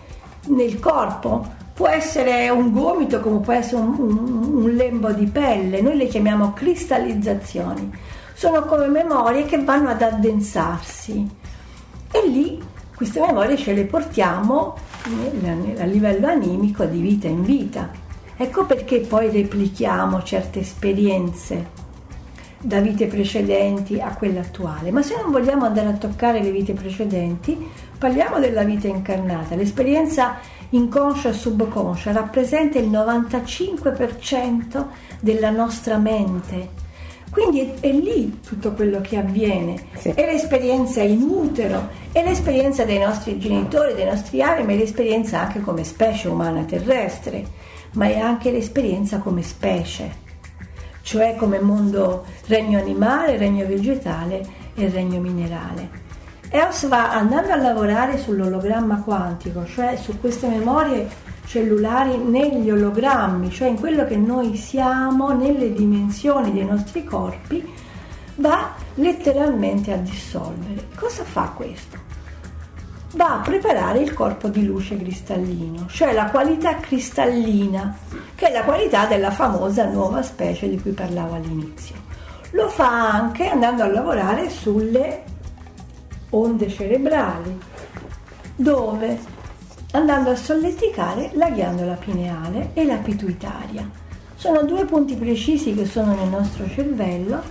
[0.47, 1.57] nel corpo.
[1.73, 6.07] Può essere un gomito come può essere un, un- un lembo di pelle, noi le
[6.07, 7.89] chiamiamo cristallizzazioni.
[8.34, 11.30] Sono come memorie che vanno ad addensarsi
[12.11, 12.61] e lì
[12.95, 17.89] queste memorie ce le portiamo a livello animico di vita in vita.
[18.36, 21.78] Ecco perché poi replichiamo certe esperienze
[22.62, 24.91] da vite precedenti a quella attuale.
[24.91, 29.56] Ma se non vogliamo andare a toccare le vite precedenti, parliamo della vita incarnata.
[29.56, 30.38] L'esperienza
[30.70, 34.86] inconscia e subconscia rappresenta il 95%
[35.20, 36.88] della nostra mente.
[37.30, 39.75] Quindi è, è lì tutto quello che avviene.
[39.97, 40.09] Sì.
[40.09, 45.39] È l'esperienza in utero, è l'esperienza dei nostri genitori, dei nostri avi, ma è l'esperienza
[45.41, 47.45] anche come specie umana terrestre,
[47.93, 50.27] ma è anche l'esperienza come specie
[51.09, 55.99] cioè come mondo regno animale, regno vegetale e regno minerale.
[56.52, 61.08] EOS va andando a lavorare sull'ologramma quantico, cioè su queste memorie
[61.45, 67.72] cellulari negli ologrammi, cioè in quello che noi siamo nelle dimensioni dei nostri corpi,
[68.38, 70.88] va letteralmente a dissolvere.
[70.95, 71.97] Cosa fa questo?
[73.14, 77.95] Va a preparare il corpo di luce cristallino, cioè la qualità cristallina,
[78.34, 81.95] che è la qualità della famosa nuova specie di cui parlavo all'inizio.
[82.52, 85.24] Lo fa anche andando a lavorare sulle
[86.32, 87.57] onde cerebrali,
[88.55, 89.38] dove?
[89.91, 93.89] Andando a solleticare la ghiandola pineale e la pituitaria.
[94.36, 97.41] Sono due punti precisi che sono nel nostro cervello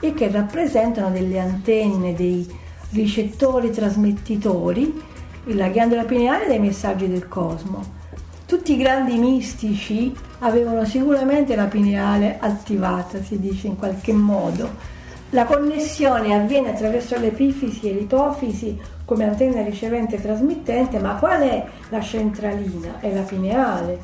[0.00, 2.46] e che rappresentano delle antenne, dei
[2.90, 5.02] ricettori trasmettitori,
[5.44, 8.02] la ghiandola pineale dei messaggi del cosmo.
[8.46, 14.92] Tutti i grandi mistici avevano sicuramente la pineale attivata, si dice in qualche modo.
[15.34, 21.66] La connessione avviene attraverso l'epifisi e l'ipofisi come antenna ricevente e trasmittente, ma qual è
[21.88, 23.00] la centralina?
[23.00, 23.98] È la pineale.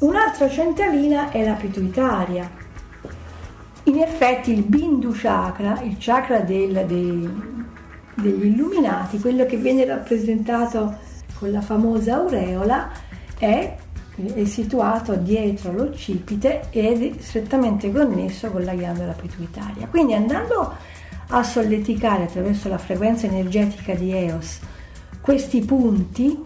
[0.00, 2.50] Un'altra centralina è la pituitaria.
[3.84, 7.42] In effetti il Bindu chakra, il chakra del, dei,
[8.16, 10.94] degli illuminati, quello che viene rappresentato
[11.38, 12.90] con la famosa aureola,
[13.38, 13.76] è,
[14.34, 19.86] è situato dietro l'occipite ed è strettamente connesso con la ghiandola pituitaria.
[19.88, 20.72] Quindi andando
[21.28, 24.60] a solleticare attraverso la frequenza energetica di EOS
[25.20, 26.40] questi punti,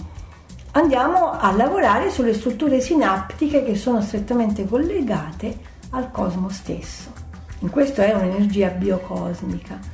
[0.73, 5.57] andiamo a lavorare sulle strutture sinaptiche che sono strettamente collegate
[5.91, 7.13] al cosmo stesso.
[7.61, 9.94] In questo è un'energia biocosmica.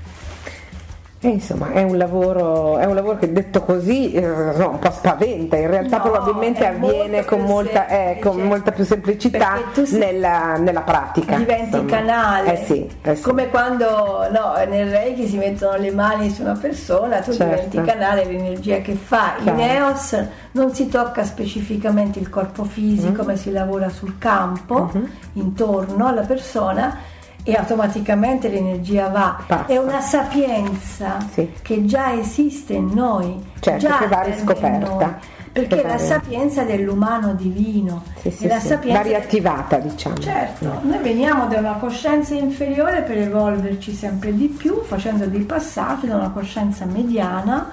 [1.23, 5.57] E insomma, è un, lavoro, è un lavoro che detto così eh, un po' spaventa,
[5.59, 9.59] in realtà No, probabilmente avviene con molta, eh, con molta più semplicità
[9.91, 11.37] nella, nella pratica.
[11.37, 11.91] diventi insomma.
[11.91, 12.53] canale.
[12.63, 13.23] Eh sì, eh sì.
[13.23, 17.45] Come quando no, nel Reiki si mettono le mani su una persona, tu Certo.
[17.69, 19.35] diventi canale dell'energia che fa.
[19.41, 19.61] In Chiaro.
[19.61, 23.27] EOS non si tocca specificamente il corpo fisico, Mm.
[23.27, 25.05] ma si lavora sul campo, Mm-hmm.
[25.35, 26.97] intorno alla persona
[27.45, 29.39] e automaticamente l'energia va.
[29.47, 29.67] Passa.
[29.67, 31.51] È una sapienza Sì.
[31.63, 35.19] che già esiste in noi, Certo, già che va riscoperta.
[35.53, 38.05] perché è la sapienza dell'umano divino.
[38.21, 40.17] Sì, sì, è la sapienza Va riattivata, diciamo.
[40.19, 46.07] Certo, noi veniamo da una coscienza inferiore per evolverci sempre di più, facendo dei passaggi
[46.07, 47.69] da una coscienza mediana,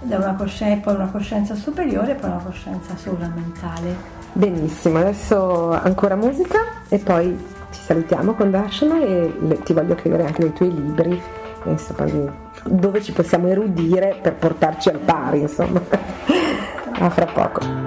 [0.00, 3.96] da una coscienza, poi una coscienza superiore, poi una coscienza sovramentale.
[4.34, 6.58] Benissimo, adesso ancora musica
[6.90, 7.34] e poi
[7.76, 11.20] ci salutiamo con Darshana e le- ti voglio chiedere anche dei tuoi libri,
[11.64, 12.28] insomma, di-
[12.64, 15.80] dove ci possiamo erudire per portarci al pari, insomma.
[16.98, 17.85] A fra poco.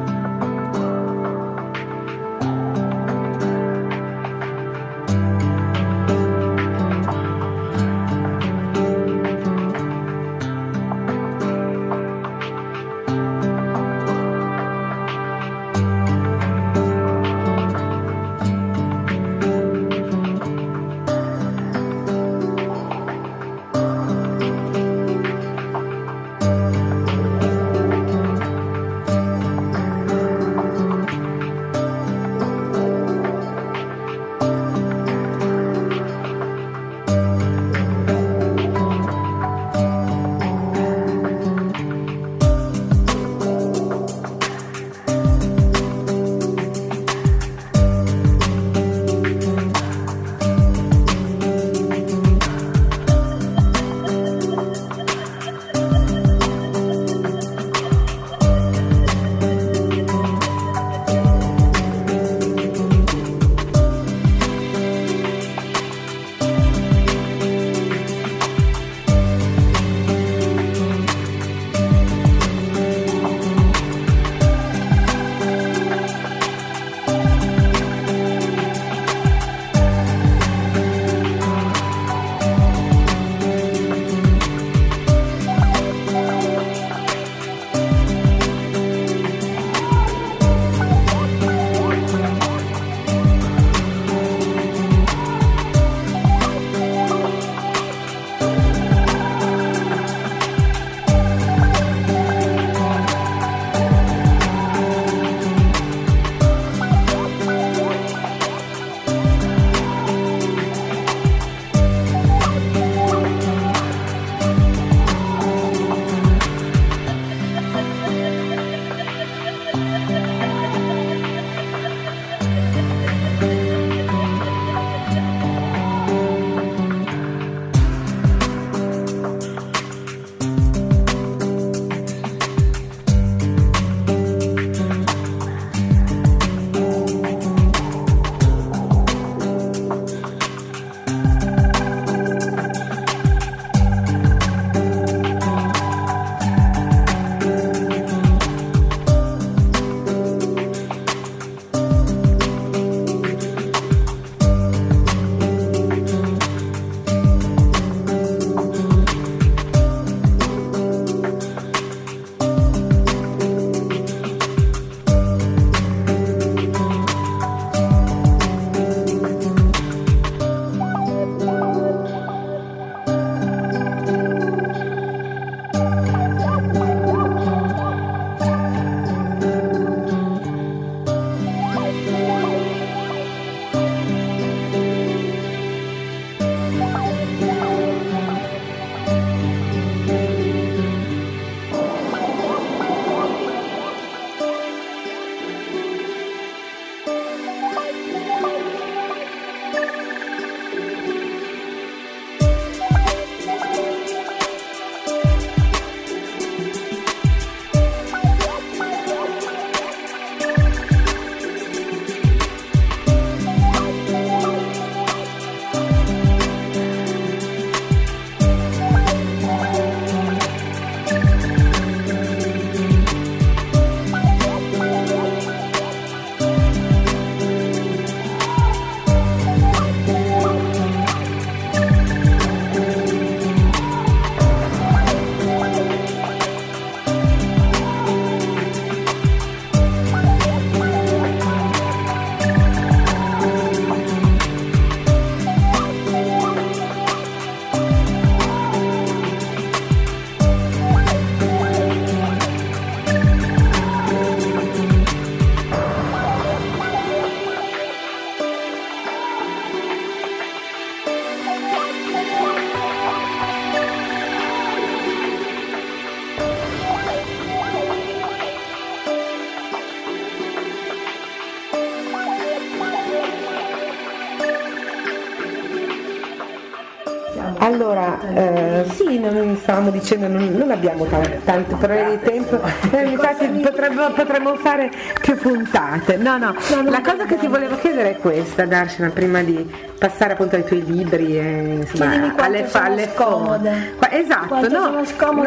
[279.30, 282.62] Non stavamo dicendo, non, non abbiamo tanto, tanto breve di tempo,
[282.92, 286.18] eh, infatti potremmo, potremmo fare più puntate.
[286.18, 286.56] No, no,
[286.86, 290.84] la cosa che ti volevo chiedere è questa, Darshana, prima di passare appunto ai tuoi
[290.86, 293.72] libri e insomma alle falle scomoda.
[293.98, 295.44] Qua- esatto, no, non solo,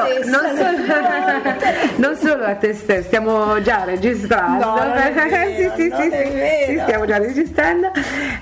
[0.00, 0.30] stessa.
[0.30, 4.64] non solo- non solo a te stesso, stiamo già registrando.
[4.64, 5.20] No, vero,
[5.54, 6.10] sì, sì, sì,
[6.66, 7.92] sì, stiamo già registrando,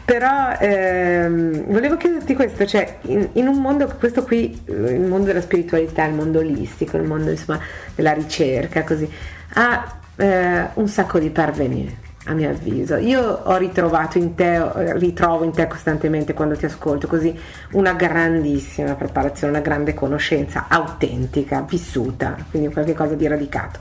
[0.04, 5.40] però ehm, volevo chiederti questo, cioè in, in un mondo, questo qui, il mondo della
[5.40, 7.58] spiritualità, il mondo olistico, il mondo insomma
[7.96, 9.10] della ricerca, così,
[9.54, 12.06] ha eh, un sacco di parvenire.
[12.28, 14.60] A mio avviso, io ho ritrovato in te,
[14.98, 17.34] ritrovo in te costantemente quando ti ascolto così
[17.72, 23.80] una grandissima preparazione, una grande conoscenza autentica, vissuta, quindi qualcosa di radicato.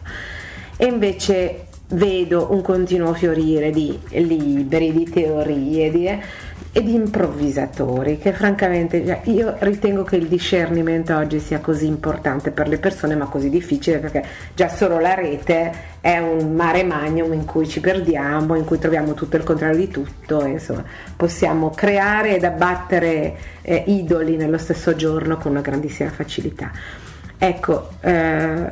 [0.77, 6.21] E invece vedo un continuo fiorire di libri, di teorie di-
[6.71, 12.51] e di improvvisatori che francamente cioè, io ritengo che il discernimento oggi sia così importante
[12.51, 17.33] per le persone ma così difficile perché già solo la rete è un mare magnum
[17.33, 20.83] in cui ci perdiamo, in cui troviamo tutto il contrario di tutto, e insomma
[21.15, 26.71] possiamo creare ed abbattere eh, idoli nello stesso giorno con una grandissima facilità.
[27.39, 28.71] Ecco, eh,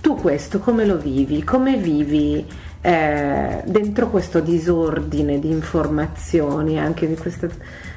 [0.00, 1.42] tu questo come lo vivi?
[1.42, 2.46] Come vivi
[2.86, 7.48] eh, dentro questo disordine di informazioni, anche di questo,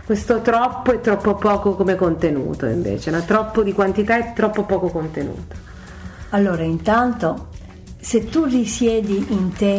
[0.06, 3.22] questo troppo e troppo poco come contenuto invece, no?
[3.26, 5.56] troppo di quantità e troppo poco contenuto?
[6.30, 7.50] Allora, intanto,
[8.00, 9.78] se tu risiedi in te,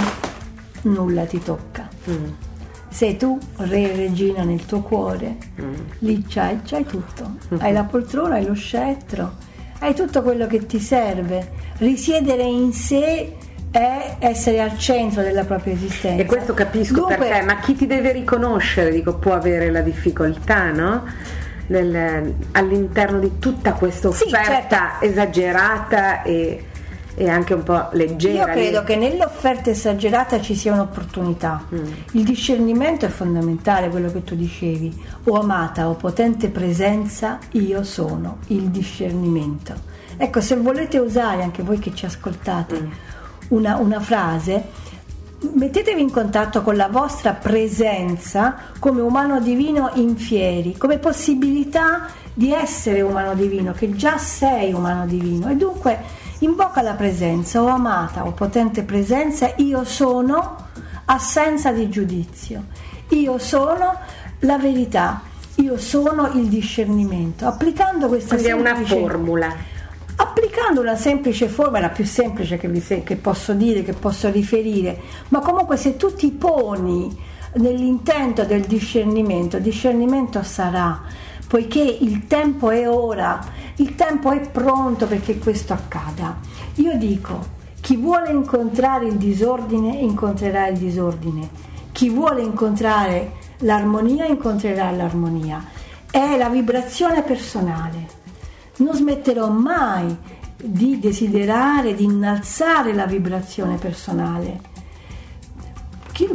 [0.83, 1.89] nulla ti tocca.
[2.11, 2.25] Mm.
[2.91, 5.39] Sei tu, re e regina nel tuo cuore,
[6.01, 7.37] lì c'hai, c'hai tutto.
[7.57, 9.37] Hai la poltrona, hai lo scettro,
[9.79, 11.51] hai tutto quello che ti serve.
[11.79, 13.37] Risiedere in sé
[13.71, 16.21] è essere al centro della propria esistenza.
[16.23, 20.71] E questo capisco Dunque, perché, ma chi ti deve riconoscere, dico, può avere la difficoltà,
[20.71, 21.05] no?
[21.67, 25.05] Nel- all'interno di tutta questa Sì, offerta certo.
[25.05, 26.65] esagerata e,
[27.15, 28.47] e anche un po' Io leggera.
[28.53, 31.65] credo che nell'offerta esagerata ci sia un'opportunità.
[32.13, 35.05] Il discernimento è fondamentale, quello che tu dicevi.
[35.25, 39.75] O amata o potente presenza, io sono il discernimento.
[40.17, 43.17] Ecco, se volete usare, anche voi che ci ascoltate,
[43.49, 44.87] una, una frase,
[45.53, 52.53] mettetevi in contatto con la vostra presenza come umano divino in fieri, come possibilità di
[52.53, 55.49] essere umano divino, che già sei umano divino.
[55.49, 55.99] E dunque
[56.41, 60.67] invoca la presenza, o amata o potente presenza, io sono
[61.07, 62.65] assenza di giudizio,
[63.09, 63.99] io sono
[64.41, 65.23] la verità,
[65.57, 67.47] io sono il discernimento.
[67.47, 69.57] Applicando questa Quindi è una semplice- formula.
[70.21, 75.01] Applicando una semplice forma, la più semplice che, vi- che posso dire, che posso riferire,
[75.29, 77.17] ma comunque se tu ti poni
[77.55, 81.03] nell'intento del discernimento, discernimento sarà,
[81.47, 83.39] poiché il tempo è ora,
[83.77, 86.39] il tempo è pronto perché questo accada.
[86.75, 91.49] Io dico, chi vuole incontrare il disordine incontrerà il disordine,
[91.93, 95.65] chi vuole incontrare l'armonia incontrerà l'armonia.
[96.11, 98.27] È la vibrazione personale.
[98.79, 100.17] Non smetterò mai
[100.61, 104.77] di desiderare, di innalzare la vibrazione personale.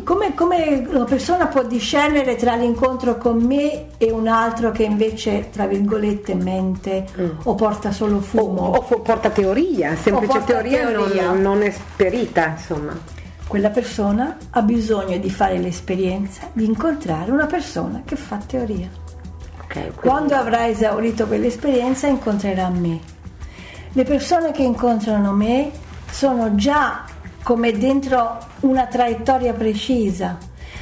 [0.06, 5.50] Come, come una persona può discernere tra l'incontro con me e un altro che invece,
[5.52, 7.06] tra virgolette, mente
[7.44, 8.62] o porta solo O, fumo?
[8.62, 11.32] o fo- porta teoria, semplice porta teoria, non- teoria.
[11.34, 12.98] Non, esperita, insomma.
[13.46, 18.88] Quella persona ha bisogno di fare l'esperienza di incontrare una persona che fa teoria.
[19.74, 23.00] Ok, quindi- Quando avrà esaurito quell'esperienza incontrerà me.
[23.92, 25.72] Le persone che incontrano me
[26.12, 27.04] sono già
[27.42, 30.38] come dentro una traiettoria precisa.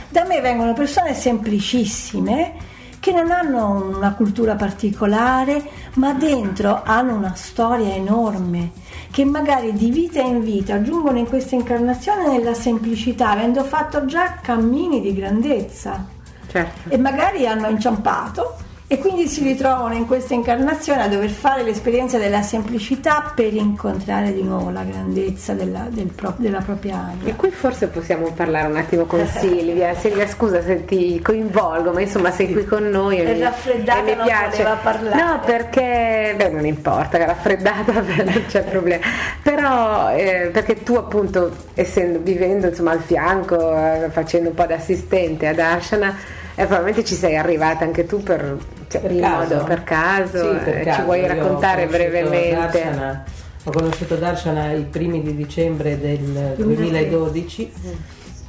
[0.09, 2.69] Da me vengono persone semplicissime
[2.99, 5.63] che non hanno una cultura particolare,
[5.95, 8.71] ma dentro hanno una storia enorme,
[9.09, 14.35] che magari di vita in vita giungono in questa incarnazione nella semplicità, avendo fatto già
[14.41, 16.05] cammini di grandezza
[16.47, 16.89] certo.
[16.89, 22.17] e magari hanno inciampato e quindi si ritrovano in questa incarnazione a dover fare l'esperienza
[22.17, 27.35] della semplicità per incontrare di nuovo la grandezza della, del pro- della propria E anima.
[27.37, 29.93] qui forse possiamo parlare un attimo con Silvia.
[29.95, 33.19] Silvia, scusa se ti coinvolgo, ma insomma sei qui con noi.
[33.19, 34.67] e È mi- raffreddata, e mi piace.
[34.83, 35.23] parlare.
[35.23, 39.05] No, perché beh, non importa, è raffreddata, beh, non c'è problema.
[39.41, 44.75] Però eh, perché tu appunto, essendo vivendo insomma al fianco, eh, facendo un po' da
[44.75, 46.13] assistente ad Ashana,
[46.55, 49.53] eh, probabilmente ci sei arrivata anche tu per, cioè, Per caso.
[49.55, 50.51] modo per caso.
[50.51, 50.99] Sì, per eh, caso.
[50.99, 52.55] Ci vuoi raccontare brevemente?
[52.55, 53.23] Darshana-
[53.63, 57.71] ho conosciuto Darshana i primi di dicembre del 2012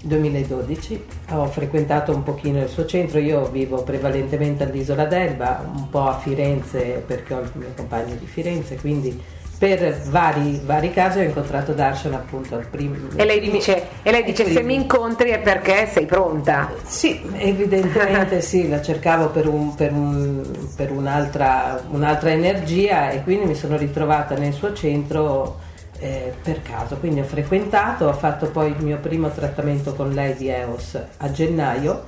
[0.04, 6.08] 2012, ho frequentato un pochino il suo centro, io vivo prevalentemente all'isola d'Elba, un po'
[6.08, 9.20] a Firenze perché ho il mio compagno di Firenze, quindi
[9.62, 12.96] per vari, vari casi ho incontrato Darshan appunto al primo...
[13.14, 16.68] E lei dice, e lei dice se mi incontri è perché sei pronta.
[16.84, 20.42] Sì, evidentemente sì, la cercavo per, un- per un-
[20.74, 25.60] per un'altra, un'altra energia e quindi mi sono ritrovata nel suo centro
[26.00, 26.96] eh, per caso.
[26.96, 31.30] Quindi ho frequentato, ho fatto poi il mio primo trattamento con lei di EOS a
[31.30, 32.02] gennaio,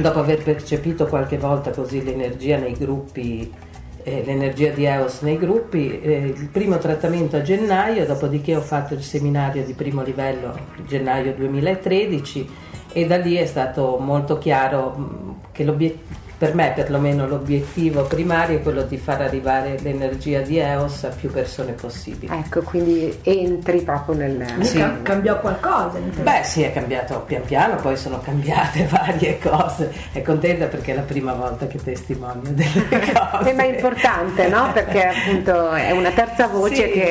[0.00, 3.52] dopo aver percepito qualche volta così l'energia nei gruppi.
[4.04, 8.94] Eh, l'energia di EOS nei gruppi, eh, il primo trattamento a gennaio, dopodiché ho fatto
[8.94, 10.56] il seminario di primo livello
[10.86, 12.48] gennaio 2013
[12.92, 18.58] e da lì è stato molto chiaro mh, che l'obiettivo per me perlomeno l'obiettivo primario
[18.58, 22.32] è quello di far arrivare l'energia di EOS a più persone possibili.
[22.34, 24.44] Ecco, quindi entri proprio nel...
[24.60, 24.78] Sì.
[24.78, 25.98] Cam- cambiò qualcosa.
[26.22, 29.92] Beh sì, è cambiato pian piano, poi sono cambiate varie cose.
[30.12, 33.50] È contenta perché è la prima volta che testimonio delle cose.
[33.50, 34.70] Eh, ma è importante, no?
[34.72, 36.90] Perché appunto è una terza voce Sì.
[36.90, 37.04] che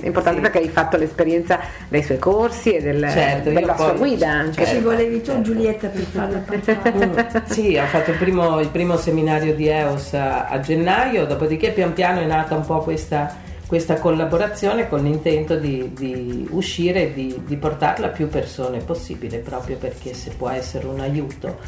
[0.00, 0.42] è importante Sì.
[0.42, 1.58] perché hai fatto l'esperienza
[1.88, 4.64] dei suoi corsi e del- Certo, della sua poi- guida anche.
[4.64, 4.88] Ci certo.
[4.88, 5.42] volevi tu certo.
[5.42, 7.00] Giulietta per farla parlare.
[7.06, 11.70] Mm, sì, ho fatto il primo, il primo seminario di EOS a, a gennaio, dopodiché
[11.70, 13.36] pian piano è nata un po' questa,
[13.66, 19.38] questa collaborazione con l'intento di, di uscire e di, di portarla a più persone possibile,
[19.38, 21.58] proprio perché se può essere un aiuto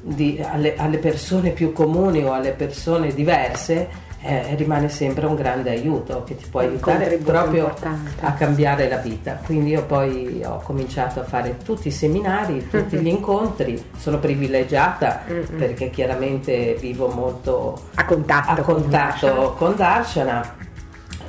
[0.00, 5.70] di- alle, alle persone più comuni o alle persone diverse, eh, rimane sempre un grande
[5.70, 8.24] aiuto che ti può aiutare proprio importante.
[8.24, 9.40] a cambiare la vita.
[9.44, 13.04] Quindi io poi ho cominciato a fare tutti i seminari, tutti Mm-hmm.
[13.04, 15.22] gli incontri, sono privilegiata
[15.56, 20.54] perché chiaramente vivo molto A contatto a con contatto con Darshana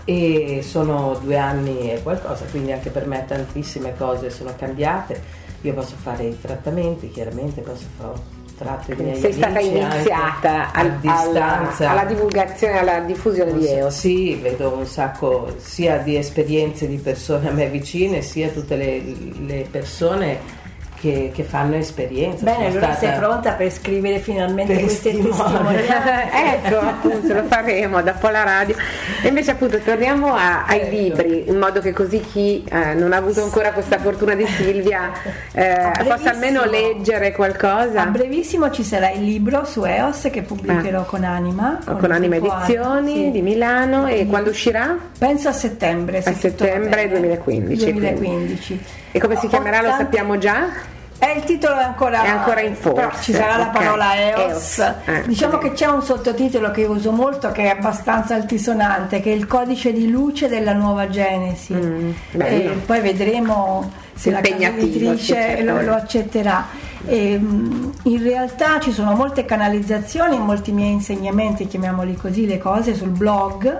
[0.06, 5.22] e sono due anni e qualcosa, quindi anche per me tantissime cose sono cambiate.
[5.62, 11.00] Io posso fare i trattamenti, chiaramente posso fare tratto i miei Sei stata iniziata al-
[11.04, 13.98] alla, alla divulgazione, alla diffusione di EOS.
[13.98, 19.02] Sì, vedo un sacco sia di esperienze di persone a me vicine, sia tutte le,
[19.46, 20.62] le persone
[21.04, 22.46] che, che fanno esperienza.
[22.46, 26.30] Bene, Sono allora stata- sei pronta per scrivere finalmente queste testimonianze.
[26.64, 28.76] ecco appunto lo faremo dopo la radio
[29.22, 30.90] e invece appunto torniamo a- ai Ecco.
[30.96, 35.12] libri in modo che così chi eh, non ha avuto ancora questa fortuna di Silvia
[35.52, 41.04] eh, possa almeno leggere A qualcosa brevissimo ci sarà il libro su EOS che pubblicherò
[41.04, 41.80] con Anima.
[41.84, 41.96] Ah.
[41.96, 43.32] con Anima Edizioni sì.
[43.32, 44.98] di Milano e quando uscirà?
[45.18, 46.22] Penso a settembre.
[46.22, 47.20] se A settembre bene.
[47.20, 48.80] 2015, 2015.
[49.16, 50.92] E come si chiamerà lo sappiamo già?
[51.20, 53.72] Eh, il titolo è ancora, È ancora in forza, ci sarà la ok.
[53.72, 54.80] parola EOS.
[54.80, 55.68] EOS, eh, diciamo sì.
[55.68, 59.94] che c'è un sottotitolo che uso molto che è abbastanza altisonante, che è il codice
[59.94, 61.74] di luce della nuova Genesi.
[61.74, 65.64] Mm, e poi vedremo se la sì, certo.
[65.64, 66.66] lo, lo accetterà.
[67.06, 72.96] E, mm, in realtà ci sono molte canalizzazioni, molti miei insegnamenti, chiamiamoli così, le cose
[72.96, 73.80] sul blog.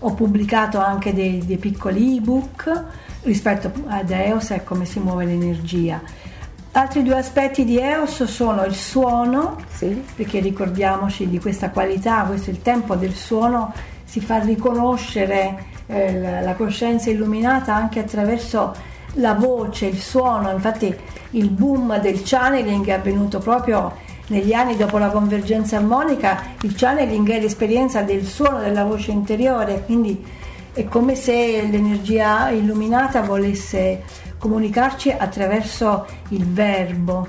[0.00, 2.84] Ho pubblicato anche dei, dei piccoli ebook
[3.22, 6.00] rispetto ad EOS e come si muove l'energia.
[6.74, 10.02] Altri due aspetti di EOS sono il suono, Sì.
[10.16, 13.72] perché ricordiamoci di questa qualità, questo è il tempo del suono,
[14.04, 18.72] si fa riconoscere eh, la- la coscienza illuminata anche attraverso
[19.14, 20.94] la voce, il suono, infatti
[21.30, 23.92] il boom del channeling è avvenuto proprio
[24.28, 29.82] negli anni dopo la convergenza armonica, il channeling è l'esperienza del suono della voce interiore,
[29.84, 30.24] quindi
[30.72, 34.02] è come se l'energia illuminata volesse
[34.38, 37.28] comunicarci attraverso il verbo,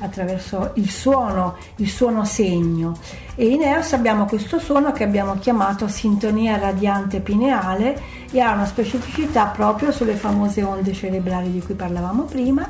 [0.00, 2.94] attraverso il suono, il suono segno.
[3.34, 7.98] E in EOS abbiamo questo suono che abbiamo chiamato sintonia radiante pineale
[8.30, 12.68] e ha una specificità proprio sulle famose onde cerebrali di cui parlavamo prima.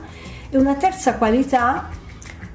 [0.48, 1.88] E una terza qualità,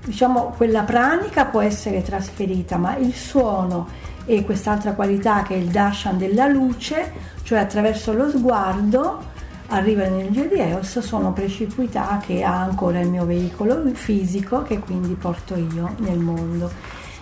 [0.06, 5.70] diciamo quella pranica può essere trasferita, ma il suono e quest'altra qualità che è il
[5.70, 7.12] darshan della luce,
[7.44, 9.36] cioè attraverso lo sguardo
[9.68, 15.14] arriva l'energia di Eos, sono precipità che ha ancora il mio veicolo fisico che quindi
[15.16, 16.70] porto io nel mondo.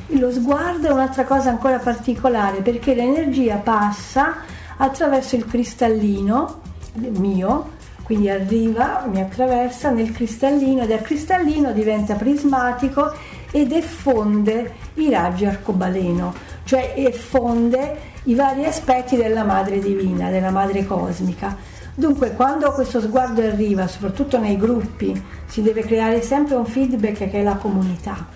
[0.08, 4.36] Lo sguardo è un'altra cosa ancora particolare perché l'energia passa
[4.78, 6.62] attraverso il cristallino
[6.96, 7.74] mio,
[8.04, 13.12] quindi arriva, mi attraversa nel cristallino e dal cristallino diventa prismatico
[13.52, 16.34] ed effonde i raggi arcobaleno,
[16.66, 21.56] cioè effonde i vari aspetti della madre divina, della madre cosmica.
[21.94, 27.32] Dunque, quando questo sguardo arriva, soprattutto nei gruppi, si deve creare sempre un feedback che
[27.32, 28.28] è la comunità.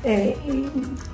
[0.00, 0.36] Eh,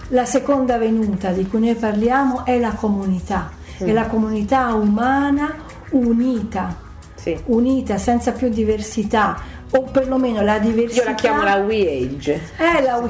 [0.09, 5.55] la seconda venuta di cui noi parliamo è la comunità, è la comunità umana
[5.91, 6.77] unita
[7.15, 7.39] Sì.
[7.47, 9.39] unita, senza più diversità,
[9.75, 11.03] o perlomeno la diversità.
[11.03, 12.41] Io la chiamo la We Age.
[12.59, 13.03] Eh, la,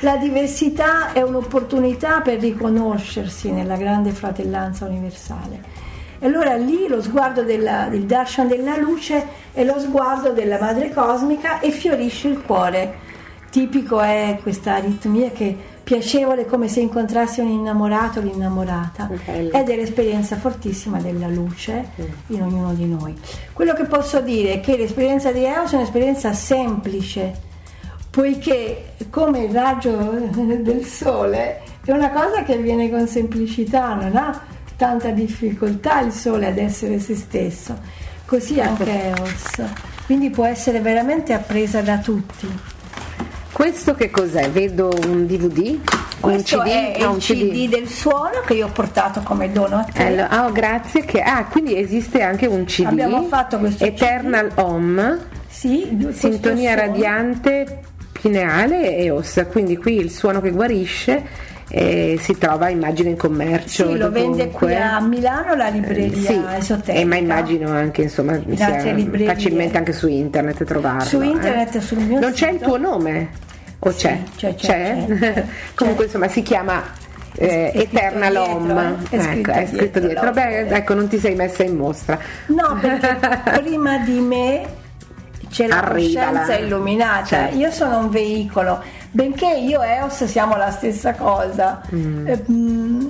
[0.00, 5.86] la diversità è un'opportunità per riconoscersi nella grande fratellanza universale.
[6.18, 10.92] E allora lì lo sguardo della- del darshan della luce è lo sguardo della madre
[10.92, 13.06] cosmica e fiorisce il cuore.
[13.50, 19.52] Tipico è questa aritmia che piacevole come se incontrassi un innamorato o l'innamorata Bello.
[19.52, 21.92] ed è l'esperienza fortissima della luce
[22.26, 23.18] in ognuno di noi.
[23.54, 27.32] Quello che posso dire è che l'esperienza di Eos è un'esperienza semplice,
[28.10, 29.96] poiché come il raggio
[30.60, 34.42] del sole è una cosa che avviene con semplicità, non ha
[34.76, 37.74] tanta difficoltà il sole ad essere se stesso,
[38.26, 38.84] così anche
[39.16, 39.62] Eos,
[40.04, 42.76] quindi può essere veramente appresa da tutti.
[43.58, 44.48] Questo che cos'è?
[44.50, 45.78] Vedo un DVD?
[46.20, 46.70] Questo un CD?
[46.70, 50.06] è No, un il CD del suono che io ho portato come dono a te.
[50.06, 51.04] Eh, lo- ah, grazie.
[51.04, 52.86] Che, ah, quindi esiste anche un CD.
[52.86, 55.18] Abbiamo fatto questo Eternal Home,
[55.48, 56.86] Sì, sintonia suono.
[56.92, 57.80] radiante
[58.12, 59.46] pineale e EOS.
[59.50, 61.24] Quindi qui il suono che guarisce
[61.70, 63.88] eh, si trova immagino in commercio.
[63.90, 66.92] Sì, lo vende qui a Milano la Eh, libreria sì, esoterica.
[66.92, 71.02] eh, ma immagino anche insomma In facilmente anche su internet trovarlo.
[71.02, 71.26] Su eh.
[71.26, 72.64] internet e sul mio Non c'è il sito.
[72.68, 73.46] tuo nome?
[73.80, 74.20] O c'è?
[74.36, 75.44] c'è, c'è, c'è.
[75.74, 76.82] Comunque insomma si chiama
[77.36, 78.96] eh, Eternal Home.
[79.10, 79.16] eh?
[79.16, 80.30] È Ecco, scritto è scritto dietro dietro.
[80.32, 82.18] Beh, ecco, non ti sei messa in mostra.
[82.46, 83.16] No, perché
[83.60, 84.66] prima di me
[85.48, 87.24] c'è la Arriva coscienza la- illuminata.
[87.24, 87.56] certo.
[87.56, 88.82] Io sono un veicolo,
[89.12, 91.80] benché io e Eos siamo la stessa cosa.
[91.94, 92.26] Mm.
[92.26, 93.06] Eh, mm,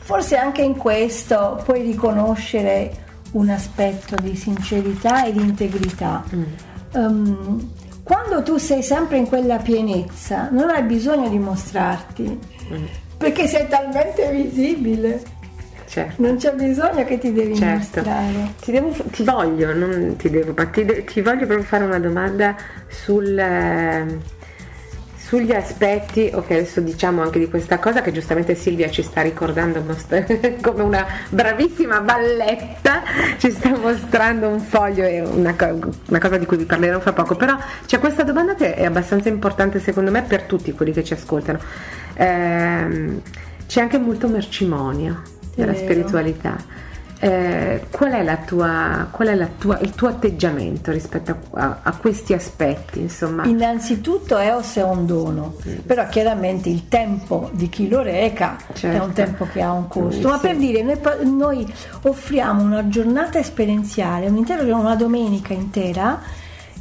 [0.00, 6.24] forse anche in questo puoi riconoscere un aspetto di sincerità e di integrità.
[6.34, 6.42] Mm.
[6.94, 7.70] Ehm,
[8.06, 12.38] quando tu sei sempre in quella pienezza, non hai bisogno di mostrarti,
[12.72, 12.84] Mm.
[13.18, 15.20] perché sei talmente visibile.
[15.88, 16.22] Certo.
[16.22, 17.74] Non c'è bisogno che ti devi Certo.
[17.78, 18.52] mostrare.
[18.60, 22.54] Ti, devo- ti voglio, non ti devo, ma ti, ti voglio proprio fare una domanda
[22.88, 24.06] sul, eh,
[25.26, 29.82] sugli aspetti, ok adesso diciamo anche di questa cosa che giustamente Silvia ci sta ricordando
[30.62, 33.02] come una bravissima balletta,
[33.36, 37.34] ci sta mostrando un foglio e una, una cosa di cui vi parlerò fra poco,
[37.34, 41.14] però c'è questa domanda che è abbastanza importante secondo me per tutti quelli che ci
[41.14, 41.58] ascoltano.
[42.14, 43.20] Ehm,
[43.66, 45.22] c'è anche molto mercimonio
[45.56, 45.74] vero.
[45.74, 46.84] spiritualità.
[47.18, 51.96] Eh, qual è, la tua, qual è la tua- il tuo atteggiamento rispetto a, a-
[51.96, 53.00] questi aspetti?
[53.00, 55.54] Insomma, Innanzitutto Eos è un dono,
[55.86, 59.02] però chiaramente il tempo di chi lo reca è Certo.
[59.04, 60.20] un tempo che ha un costo.
[60.20, 60.26] Sì.
[60.26, 66.20] Ma per dire, noi, noi offriamo una giornata esperienziale, una domenica intera,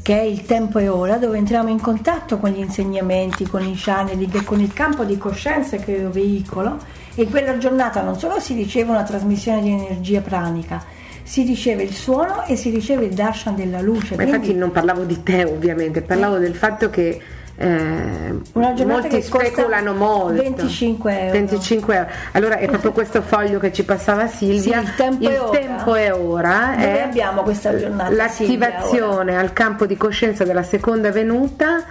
[0.02, 3.74] che è il tempo e ora, dove entriamo in contatto con gli insegnamenti, con i
[3.76, 6.78] channeling e con il campo di coscienza che io veicolo.
[7.16, 10.84] E in quella giornata non solo si riceve una trasmissione di energia pranica,
[11.24, 14.16] si riceve il suono e si riceve il darshan della luce.
[14.16, 17.20] ma infatti Quindi- non parlavo di te ovviamente, parlavo del fatto che
[17.58, 21.32] eh, molti speculano molto 25 euro.
[21.32, 22.08] 25 euro.
[22.34, 25.58] allora è proprio questo foglio che ci passava Silvia Sì, il tempo è ora.
[25.58, 31.12] tempo è ora Dove è abbiamo questa giornata, l'attivazione al campo di coscienza della seconda
[31.12, 31.84] venuta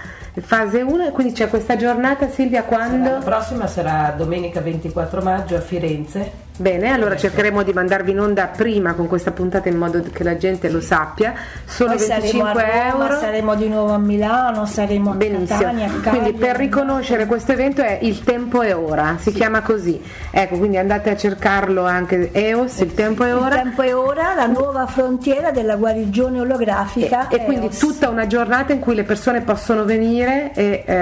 [0.43, 3.19] fase 1 e quindi c'è questa giornata Silvia La quando?
[3.19, 6.44] prossima sarà domenica 24 maggio a Firenze.
[6.57, 10.37] Bene, allora cercheremo di mandarvi in onda prima con questa puntata in modo che la
[10.37, 11.35] gente lo sappia.
[11.65, 13.19] Solo Poi saremo 25 a Roma, euro.
[13.21, 15.59] saremo di nuovo a Milano, saremo a Benissimo.
[15.59, 16.33] Catania, a Quindi Cagliari.
[16.35, 20.01] per riconoscere questo evento è il tempo è ora, si chiama così.
[20.31, 23.57] Ecco, quindi andate a cercarlo anche EOS, il tempo è Il ora.
[23.57, 27.27] tempo è ora, la nuova frontiera della guarigione olografica.
[27.27, 30.95] E, e quindi tutta una giornata in cui le persone possono venire e eh,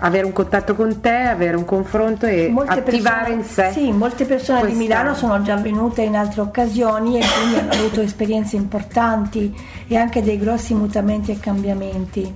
[0.00, 3.70] avere un contatto con te, avere un confronto e Molte attivare persone- in sé.
[3.70, 8.56] Sì, molte persone Milano sono già venute in altre occasioni e quindi hanno avuto esperienze
[8.56, 9.54] importanti
[9.86, 12.34] e anche dei grossi mutamenti e cambiamenti.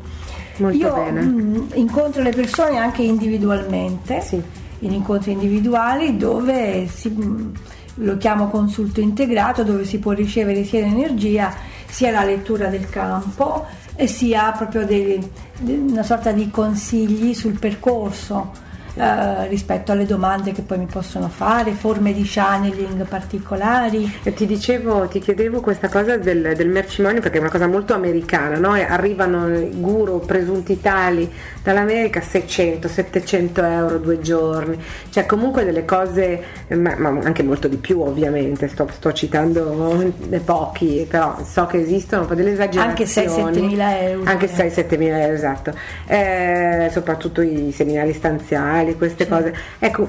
[0.59, 1.21] Molto Io bene.
[1.23, 4.41] mm, incontro le persone anche individualmente, Sì.
[4.81, 7.55] in incontri individuali dove si, mm,
[7.97, 11.53] lo chiamo consulto integrato, dove si può ricevere sia l'energia
[11.89, 13.65] sia la lettura del campo
[13.97, 15.19] e sia proprio dei-
[15.61, 18.51] de- una sorta di consigli sul percorso.
[18.95, 24.21] Eh, rispetto alle domande che poi mi possono fare, forme di channeling particolari.
[24.23, 27.95] E ti dicevo, ti chiedevo questa cosa del, del mercimonio perché è una cosa molto
[27.95, 28.73] americana, no?
[28.73, 31.31] Arrivano guru presunti tali
[31.62, 34.79] dall'America 600, 700 euro due giorni,
[35.11, 40.12] cioè comunque delle cose, ma, ma anche molto di più ovviamente, sto, sto citando
[40.45, 43.61] pochi, però so che esistono un po' delle Anche esagerazioni.
[43.61, 44.31] 6-7 mila euro.
[44.31, 45.75] Anche 6-7 mila euro, esatto.
[46.07, 49.55] Eh, soprattutto i seminari stanziali, queste cose.
[49.78, 50.09] Ecco,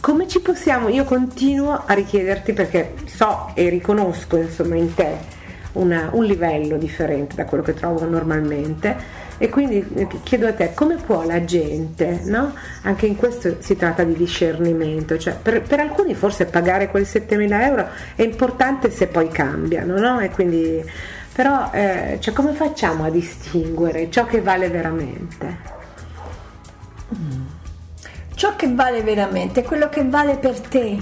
[0.00, 5.34] come ci possiamo, io continuo a richiederti perché so e riconosco insomma in te
[5.72, 10.72] una- un livello differente da quello che trovo normalmente e quindi eh, chiedo a te
[10.74, 12.54] come può la gente, no?
[12.82, 17.62] anche in questo si tratta di discernimento, cioè per, per alcuni forse pagare quei 7.000
[17.62, 20.20] euro è importante se poi cambiano, no?
[20.20, 20.82] e quindi,
[21.32, 25.74] però eh, cioè, come facciamo a distinguere ciò che vale veramente?
[28.36, 30.98] Ciò che vale veramente è quello che vale per te.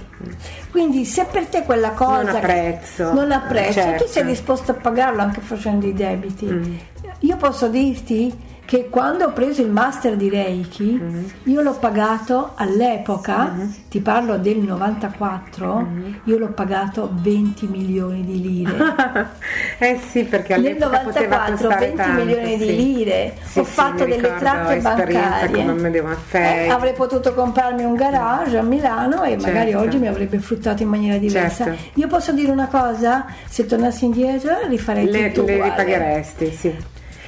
[0.70, 3.12] Quindi se per te quella cosa Non ha prezzo.
[3.12, 4.04] non ha prezzo, Certo.
[4.04, 6.46] tu sei disposto a pagarlo anche facendo i debiti.
[6.46, 6.74] Mm.
[7.20, 8.32] Io posso dirti
[8.66, 11.24] che quando ho preso il master di Reiki, Mm.
[11.44, 13.70] io l'ho pagato all'epoca, Mm-hmm.
[13.88, 15.86] ti parlo del 94,
[16.24, 19.28] io l'ho pagato 20 milioni di lire.
[19.78, 22.76] eh sì, perché Nel all'epoca poteva 94 costare 20 tanto, milioni di sì.
[22.76, 26.02] lire, Sì, ho sì, fatto delle tratte bancarie.
[26.02, 26.66] Maffei.
[26.66, 29.86] Eh, avrei potuto comprarmi un garage a Milano e magari Certo.
[29.86, 31.64] oggi mi avrebbe fruttato in maniera diversa.
[31.64, 31.80] Certo.
[32.00, 35.70] Io posso dire una cosa, se tornassi indietro rifarei le, tutto le uguale.
[35.70, 36.74] ripagheresti, sì.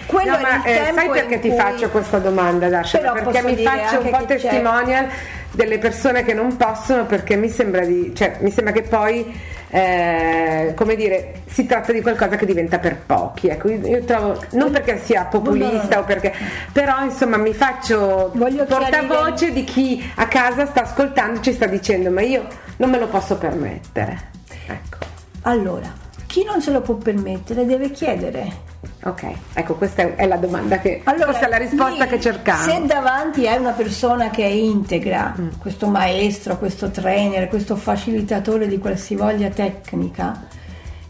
[0.07, 2.99] Quello No, ma il eh, tempo sai perché ti cui- faccio questa domanda, Dasha?
[2.99, 5.09] Perché mi faccio un po' testimonial
[5.51, 10.73] delle persone che non possono perché mi sembra di, cioè, mi sembra che poi eh,
[10.77, 13.49] come dire, si tratta di qualcosa che diventa per pochi.
[13.49, 16.33] Ecco, io, io trovo, non perché sia populista No, o perché,
[16.73, 21.66] però insomma mi faccio Voglio portavoce di chi a casa sta ascoltando e ci sta
[21.66, 22.47] dicendo ma io
[22.77, 24.35] non me lo posso permettere.
[24.66, 24.99] Ecco.
[25.43, 25.93] Allora,
[26.27, 28.65] chi non se lo può permettere deve chiedere.
[29.05, 29.24] Ok,
[29.55, 32.70] ecco questa è- la domanda che Allora, questa è la risposta lì, che cercavo.
[32.70, 35.48] Se davanti hai una persona che è integra, Mm.
[35.61, 40.47] questo maestro, questo trainer, questo facilitatore di qualsivoglia tecnica,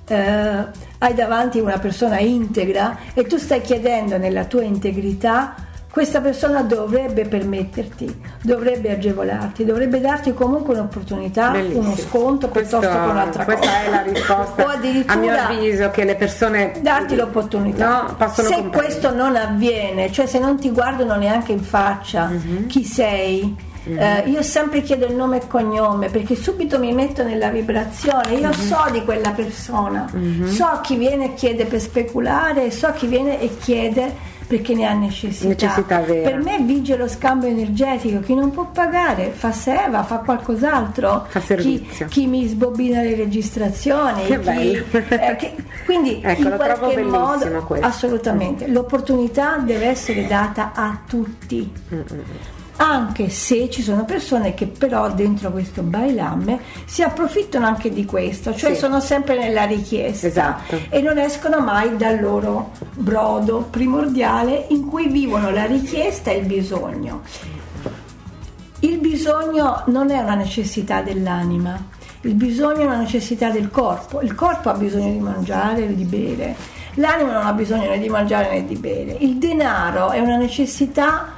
[0.09, 0.67] eh,
[0.99, 5.55] hai davanti una persona integra e tu stai chiedendo nella tua integrità,
[5.97, 11.81] questa persona dovrebbe permetterti, dovrebbe agevolarti, dovrebbe darti comunque un'opportunità, Bellissimo.
[11.87, 13.83] uno sconto Questo- piuttosto che un'altra questa cosa.
[13.83, 18.03] è la risposta O addirittura a mio avviso che le persone darti l'opportunità.
[18.03, 18.69] no, se comprendere.
[18.85, 22.67] questo non avviene, cioè se non ti guardano neanche in faccia Mhm.
[22.67, 23.57] chi sei,
[23.87, 28.49] eh, io sempre chiedo il nome e cognome perché subito mi metto nella vibrazione, io
[28.49, 28.53] Mhm.
[28.53, 30.05] so di quella persona,
[30.45, 34.93] so chi viene e chiede per speculare, so chi viene e chiede perché ne ha
[34.95, 35.49] necessità.
[35.49, 35.99] Necessità.
[35.99, 41.41] Per me vige lo scambio energetico, chi non può pagare fa seva, fa qualcos'altro, Fa
[41.41, 42.07] chi, servizio.
[42.09, 44.85] chi mi sbobina le registrazioni, Che chi- bello.
[45.09, 45.55] eh, che-
[45.85, 47.87] quindi Ecco, in qualche modo questo.
[47.87, 51.71] assolutamente l'opportunità deve essere data a tutti
[52.79, 58.55] anche se ci sono persone che però dentro questo bailamme si approfittano anche di questo
[58.55, 58.81] cioè Sì.
[58.81, 60.79] sono sempre nella richiesta Esatto.
[60.91, 66.47] e non escono mai dal loro brodo primordiale in cui vivono la richiesta e il
[66.47, 67.23] bisogno
[68.81, 71.83] il bisogno non è una necessità dell'anima,
[72.21, 74.21] il bisogno è una necessità del corpo.
[74.21, 76.55] Il corpo ha bisogno di mangiare e di bere,
[76.95, 79.17] l'anima non ha bisogno né di mangiare né di bere.
[79.21, 81.33] Il denaro è una necessità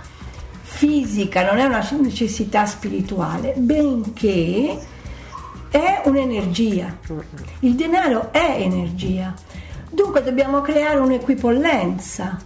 [0.78, 4.78] fisica, non è una necessità spirituale, benché
[5.70, 6.96] è un'energia.
[7.60, 9.34] Il denaro è energia.
[9.90, 12.38] Dunque dobbiamo creare un'equipollenza.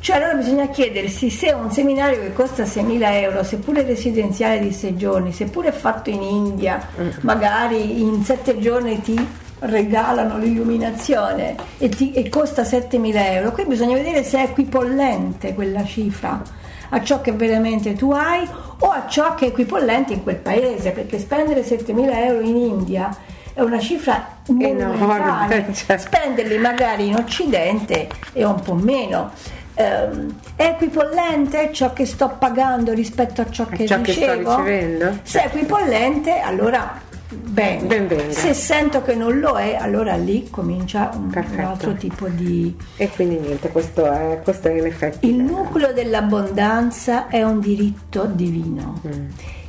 [0.00, 4.96] Cioè allora bisogna chiedersi se un seminario che costa 6.000 euro, seppure residenziale di 6
[4.96, 6.88] giorni, seppure fatto in India,
[7.20, 9.16] magari in 7 giorni ti
[9.60, 15.84] regalano l'illuminazione e, ti- e costa 7.000 euro, qui bisogna vedere se è equipollente quella
[15.84, 18.48] cifra a ciò che veramente tu hai
[18.78, 23.16] o a ciò che è equipollente in quel paese, perché spendere 7.000 euro in India
[23.52, 25.96] è una cifra monumentale, Enorme, cioè.
[25.96, 29.30] spenderli magari in Occidente è un po' meno.
[29.78, 34.56] Ehm, è equipollente ciò che sto pagando rispetto a ciò che ciò che sto ricevo?
[34.56, 35.18] ricevendo?
[35.22, 37.86] Se è equipollente, allora bene.
[37.86, 38.32] Ben venga.
[38.32, 43.08] Se sento che non lo è, allora lì comincia un, un altro tipo di, E
[43.10, 45.28] quindi niente, questo è, questo è in effetti.
[45.28, 49.00] il nucleo dell'abbondanza è un diritto divino.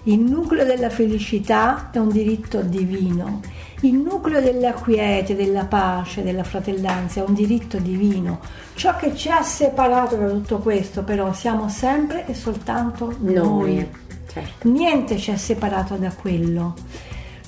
[0.03, 3.41] Il nucleo della felicità è un diritto divino.
[3.81, 8.39] Il nucleo della quiete, della pace, della fratellanza è un diritto divino.
[8.73, 13.34] Ciò che ci ha separato da tutto questo, però, siamo sempre e soltanto noi.
[13.35, 13.89] Noi,
[14.31, 14.69] certo.
[14.69, 16.73] Niente ci ha separato da quello.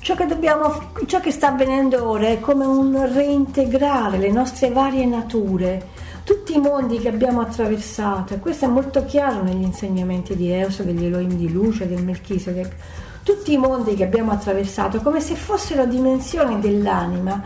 [0.02, 5.04] Ciò che, dobbiamo, ciò che sta avvenendo ora è come un reintegrare le nostre varie
[5.04, 5.88] nature,
[6.24, 10.84] tutti i mondi che abbiamo attraversato, e questo è molto chiaro negli insegnamenti di Euso,
[10.84, 12.74] degli Elohim di luce, del Melchisedec,
[13.22, 17.42] tutti i mondi che abbiamo attraversato, come se fossero dimensioni dell'anima,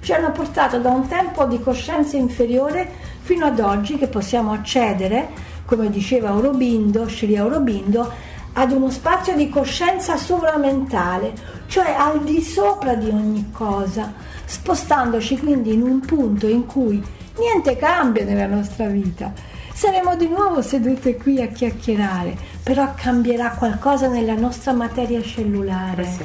[0.00, 2.88] ci hanno portato da un tempo di coscienza inferiore
[3.20, 5.30] fino ad oggi che possiamo accedere,
[5.64, 11.55] come diceva Aurobindo, Sri Aurobindo, ad uno spazio di coscienza sovramentale.
[11.66, 14.12] Cioè al di sopra di ogni cosa,
[14.44, 17.02] spostandoci quindi in un punto in cui
[17.38, 19.32] niente cambia nella nostra vita.
[19.72, 26.04] Saremo di nuovo sedute qui a chiacchierare, però cambierà qualcosa nella nostra materia cellulare.
[26.04, 26.24] Sì.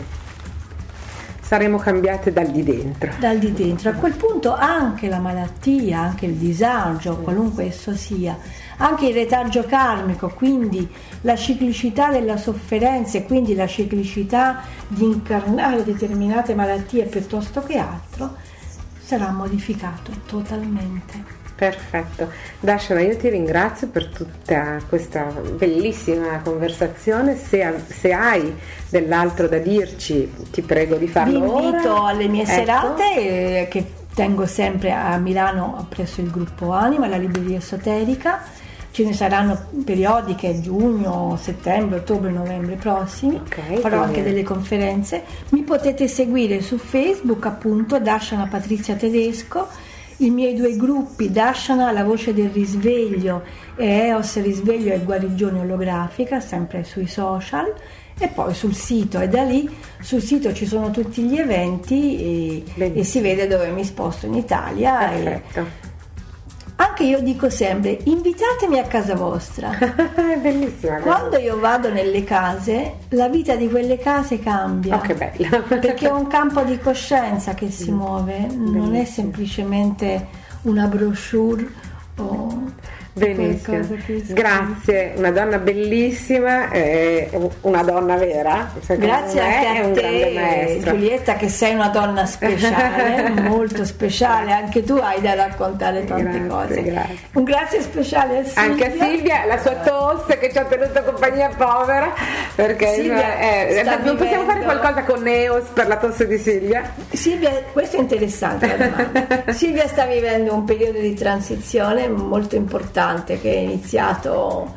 [1.42, 3.12] Saremo cambiate dal di dentro.
[3.20, 3.90] dal di dentro.
[3.90, 8.38] A quel punto anche la malattia, anche il disagio, qualunque esso sia,
[8.82, 10.90] anche il retaggio karmico, quindi
[11.22, 18.36] la ciclicità della sofferenza e quindi la ciclicità di incarnare determinate malattie piuttosto che altro,
[19.04, 21.40] sarà modificato totalmente.
[21.56, 22.32] Perfetto.
[22.60, 27.38] Darshana, io ti ringrazio per tutta questa bellissima conversazione.
[27.38, 28.52] Se, se hai
[28.90, 32.10] dell'altro da dirci, ti prego di Vi farlo invito ora.
[32.10, 32.52] alle mie Ecco.
[32.52, 38.42] serate eh, che tengo sempre a Milano presso il gruppo Anima, la libreria esoterica.
[38.92, 43.36] Ce ne saranno periodiche giugno, settembre, ottobre, novembre prossimi.
[43.36, 44.30] Ok, Farò va anche bene.
[44.30, 45.24] delle conferenze.
[45.50, 49.68] Mi potete seguire su Facebook, appunto, Darshana Patrizia Tedesco.
[50.18, 53.44] I miei due gruppi, Darshana, la voce del risveglio
[53.76, 57.74] e Eos risveglio e guarigione olografica, sempre sui social
[58.20, 59.68] e poi sul sito e da lì
[60.00, 64.36] sul sito ci sono tutti gli eventi e, e si vede dove mi sposto in
[64.36, 65.42] Italia.
[66.82, 70.98] Anche io dico sempre invitatemi a casa vostra È bellissima.
[70.98, 75.60] quando io vado nelle case la vita di quelle case cambia Oh, che bella.
[75.68, 80.28] perché è un campo di coscienza che si muove non è semplicemente
[80.64, 81.68] una brochure
[82.18, 82.64] o
[83.14, 83.86] Benissimo.
[84.30, 87.30] Grazie, una donna bellissima, eh,
[87.62, 88.72] una donna vera.
[88.88, 90.80] Grazie anche a te.
[90.82, 96.48] Giulietta che sei una donna speciale, molto speciale, anche tu hai da raccontare tante Grazie,
[96.48, 96.84] cose.
[96.84, 97.18] grazie.
[97.34, 98.62] Un grazie speciale a Silvia.
[98.62, 102.14] Anche a Silvia, la sua tosse che ci ha tenuto compagnia povera,
[102.56, 106.94] perché Silvia eh, non possiamo fare qualcosa con Neos per la tosse di Silvia?
[107.12, 109.44] Silvia, questo è interessante la domanda.
[109.52, 113.00] Silvia sta vivendo un periodo di transizione molto importante
[113.40, 114.76] che è iniziato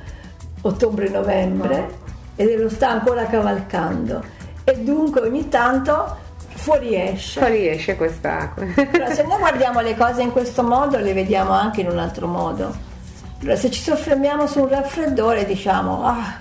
[0.63, 2.03] ottobre-novembre
[2.37, 4.23] e lo sta ancora cavalcando
[4.65, 6.17] e dunque ogni tanto
[6.55, 7.41] fuoriesce.
[7.41, 8.55] Fuoriesce questa.
[8.57, 12.27] Allora, se noi guardiamo le cose in questo modo, le vediamo anche in un altro
[12.27, 12.75] modo.
[13.41, 16.37] Allora, se ci soffermiamo su un raffreddore, diciamo, ah,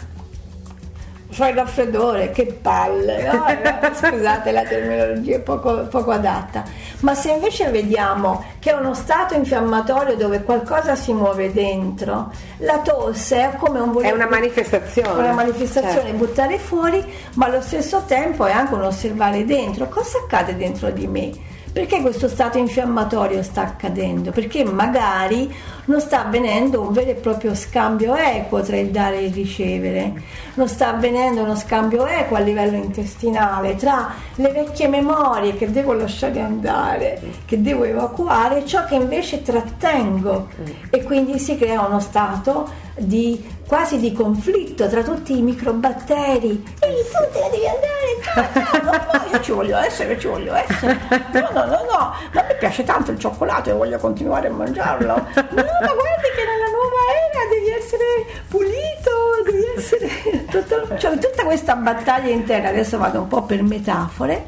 [1.36, 3.24] c'ho il raffreddore, che palle.
[3.24, 6.64] No, no, scusate, la terminologia è poco, poco adatta.
[7.00, 12.80] Ma se invece vediamo che è uno stato infiammatorio dove qualcosa si muove dentro, la
[12.80, 15.20] tosse è come un voler È una manifestazione.
[15.24, 16.18] una manifestazione, Certo.
[16.18, 17.04] buttare fuori,
[17.34, 21.32] ma allo stesso tempo è anche un osservare dentro cosa accade dentro di me.
[21.74, 24.30] Perché questo stato infiammatorio sta accadendo?
[24.30, 25.52] Perché magari
[25.86, 30.14] non sta avvenendo un vero e proprio scambio equo tra il dare e il ricevere,
[30.54, 35.94] non sta avvenendo uno scambio equo a livello intestinale tra le vecchie memorie che devo
[35.94, 40.50] lasciare andare, che devo evacuare, e ciò che invece trattengo.
[40.92, 46.64] E quindi si crea uno stato di quasi di conflitto tra tutti i microbatteri.
[46.80, 50.54] Ehi, tu te devi andare, no, no, no, no, io ci voglio essere, ci voglio
[50.54, 51.00] essere.
[51.32, 55.08] No, no, no, no, ma mi piace tanto il cioccolato e voglio continuare a mangiarlo.
[55.08, 57.02] No, ma guardi che nella nuova
[57.32, 58.06] era devi essere
[58.48, 59.12] pulito,
[59.46, 60.46] devi essere...
[60.50, 64.46] Tutto, cioè, tutta questa battaglia interna, adesso vado un po' per metafore,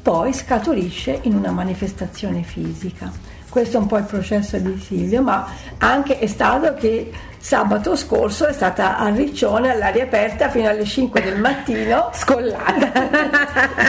[0.00, 3.10] poi scaturisce in una manifestazione fisica.
[3.48, 5.46] Questo è un po' il processo di Silvio, ma
[5.78, 7.10] anche è stato che
[7.48, 12.08] sabato scorso è stata a Riccione all'aria aperta fino alle 5 del mattino.
[12.16, 12.90] Scollata.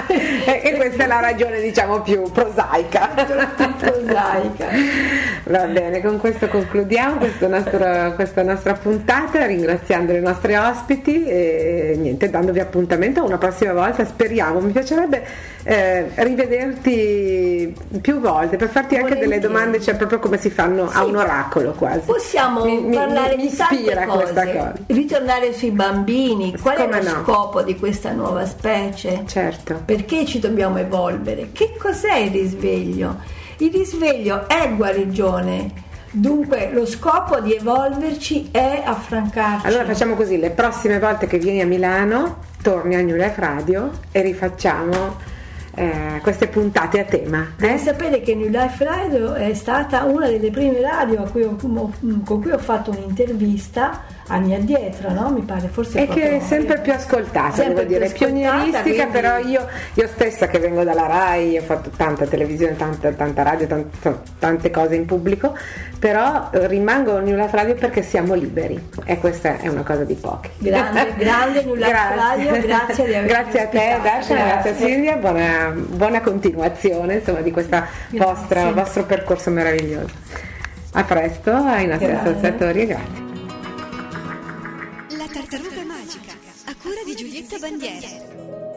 [0.11, 3.11] e questa è la ragione, diciamo, più prosaica.
[3.77, 4.68] prosaica.
[5.45, 11.95] Va bene, con questo concludiamo questo nostro- questa nostra puntata, ringraziando i nostri ospiti e
[11.98, 14.60] niente, dandovi appuntamento a una prossima volta, speriamo.
[14.60, 15.23] Mi piacerebbe
[15.64, 19.53] eh, rivederti più volte per farti anche delle Volentieri.
[19.53, 21.10] domande, cioè proprio come si fanno a Sì.
[21.10, 22.02] un oracolo quasi.
[22.06, 24.73] Possiamo mi- parlare mi ispira questa cosa.
[24.88, 27.23] ritornare sui bambini, qual Come è lo no.
[27.23, 29.23] scopo di questa nuova specie?
[29.26, 29.81] Certo.
[29.85, 31.49] Perché ci dobbiamo evolvere?
[31.51, 33.17] Che cos'è il risveglio?
[33.57, 35.72] Il risveglio è guarigione,
[36.11, 39.67] dunque lo scopo di evolverci è affrancarci.
[39.67, 43.91] Allora facciamo così, le prossime volte che vieni a Milano, torni a New Life Radio
[44.11, 45.34] e rifacciamo
[45.76, 47.47] eh, queste puntate a tema.
[47.57, 47.77] Devi eh?
[47.77, 52.52] sapere che New Life Radio è stata una delle prime radio cui ho- con cui
[52.52, 55.30] ho fatto un'intervista anni addietro, no?
[55.30, 59.38] Mi pare forse E che è sempre più ascoltata, Sempre devo dire, pionieristica, quindi- però
[59.38, 64.18] io, io stessa che vengo dalla RAI, ho fatto tanta televisione, tanta, tanta radio, tant-
[64.39, 65.56] tante cose in pubblico,
[65.99, 70.49] però rimango New Life Radio perché siamo liberi e questa è una cosa di pochi.
[70.57, 73.99] Grande, grande New Life Radio, grazie di averci Grazie a te.
[74.02, 74.76] Darshan, grazie a.
[74.76, 77.81] Silvia, buona, buona continuazione insomma, di questo
[78.11, 80.14] vostro percorso meraviglioso.
[80.93, 82.30] A presto ai nostri Grazie.
[82.30, 83.34] ascoltatori e grazie.
[87.06, 88.74] Di Giulietta Bandiera.